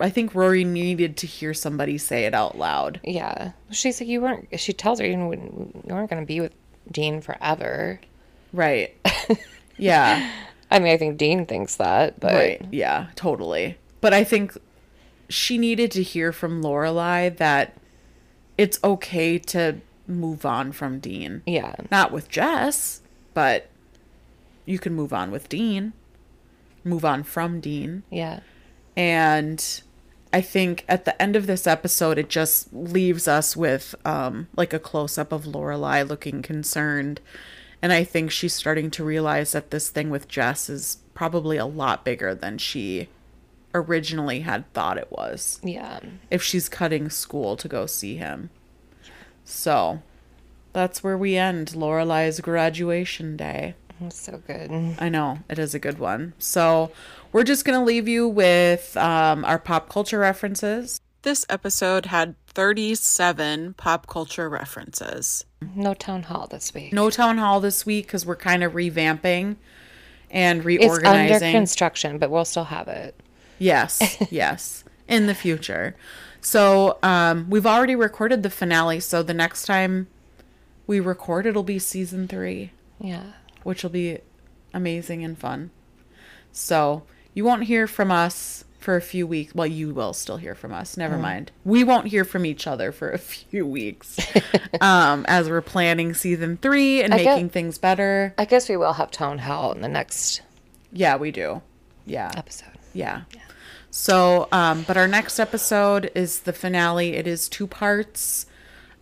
[0.00, 3.52] I think Rory needed to hear somebody say it out loud Yeah.
[3.70, 4.48] She's like, you weren't.
[4.58, 6.52] She tells her you you weren't going to be with
[6.90, 8.00] Dean forever.
[8.52, 8.94] right.
[9.76, 10.30] Yeah.
[10.70, 12.62] I mean, I think Dean thinks that, but right.
[12.70, 13.78] Yeah totally.
[14.02, 14.56] But I think
[15.30, 17.76] she needed to hear from Lorelai that
[18.58, 21.40] it's okay to move on from Dean.
[21.46, 23.00] Yeah, Not with Jess,
[23.32, 23.68] but
[24.66, 25.94] you can move on with Dean.
[26.84, 28.02] Move on from Dean.
[28.10, 28.40] yeah,
[28.96, 29.82] And
[30.32, 34.72] I think at the end of this episode it just leaves us with um like
[34.72, 37.20] a close up of Lorelai looking concerned.
[37.82, 41.64] And I think she's starting to realize that this thing with Jess is probably a
[41.66, 43.08] lot bigger than she
[43.74, 46.00] originally had thought it was yeah.
[46.30, 48.50] if she's cutting school to go see him.
[49.44, 50.02] So
[50.72, 53.74] that's where we end Lorelai's graduation day.
[54.00, 54.70] It's so good.
[54.98, 56.32] I know it is a good one.
[56.38, 56.90] So
[57.32, 61.00] we're just gonna leave you with um, our pop culture references.
[61.22, 65.44] This episode had 37 pop culture references.
[65.74, 66.92] No town hall this week.
[66.92, 69.56] No town hall this week because we're kind of revamping
[70.30, 70.96] and reorganizing.
[70.96, 71.48] it's reorganizing.
[71.48, 73.20] under construction, but we'll still have it.
[73.58, 75.94] Yes, yes, in the future.
[76.40, 79.00] So um, we've already recorded the finale.
[79.00, 80.08] So the next time
[80.86, 83.32] we record, it'll be season three, Yeah.
[83.62, 84.18] Which will be
[84.74, 85.70] amazing and fun.
[86.52, 87.02] So
[87.34, 89.54] you won't hear from us for a few weeks.
[89.54, 90.96] Well, you will still hear from us.
[90.96, 91.52] Never mind.
[91.64, 94.18] We won't hear from each other for a few weeks
[94.80, 98.34] um, as we're planning season three and I making things better.
[98.38, 100.40] I guess we will have Tone hall in the next
[100.92, 101.62] Yeah, we do.
[102.06, 102.32] Yeah.
[102.36, 102.70] episode.
[102.94, 103.22] Yeah.
[103.92, 107.14] So, um, but our next episode is the finale.
[107.14, 108.46] It is two parts,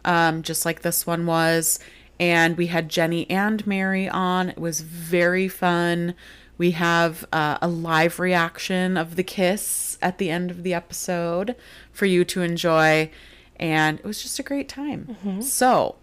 [0.04, 1.78] um, just like this one was.
[2.20, 4.48] And we had Jenny and Mary on.
[4.50, 6.14] It was very fun.
[6.56, 11.54] We have uh, a live reaction of the kiss at the end of the episode
[11.92, 13.10] for you to enjoy.
[13.56, 15.16] And it was just a great time.
[15.42, 15.96] So,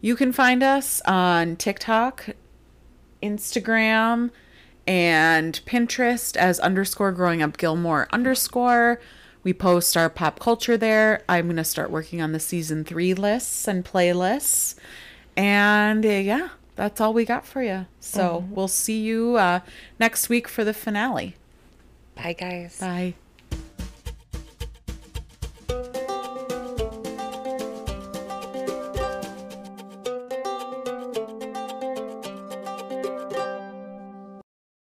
[0.00, 2.30] you can find us on TikTok,
[3.22, 4.30] Instagram
[4.86, 9.00] and Pinterest as underscore growing up Gilmore underscore.
[9.44, 11.22] We post our pop culture there.
[11.28, 14.74] I'm going to start working on the season three lists and playlists.
[15.36, 17.86] And uh, yeah, that's all we got for you.
[18.00, 19.60] So we'll see you uh,
[19.98, 21.36] next week for the finale.
[22.14, 22.78] Bye, guys.
[22.78, 23.14] Bye.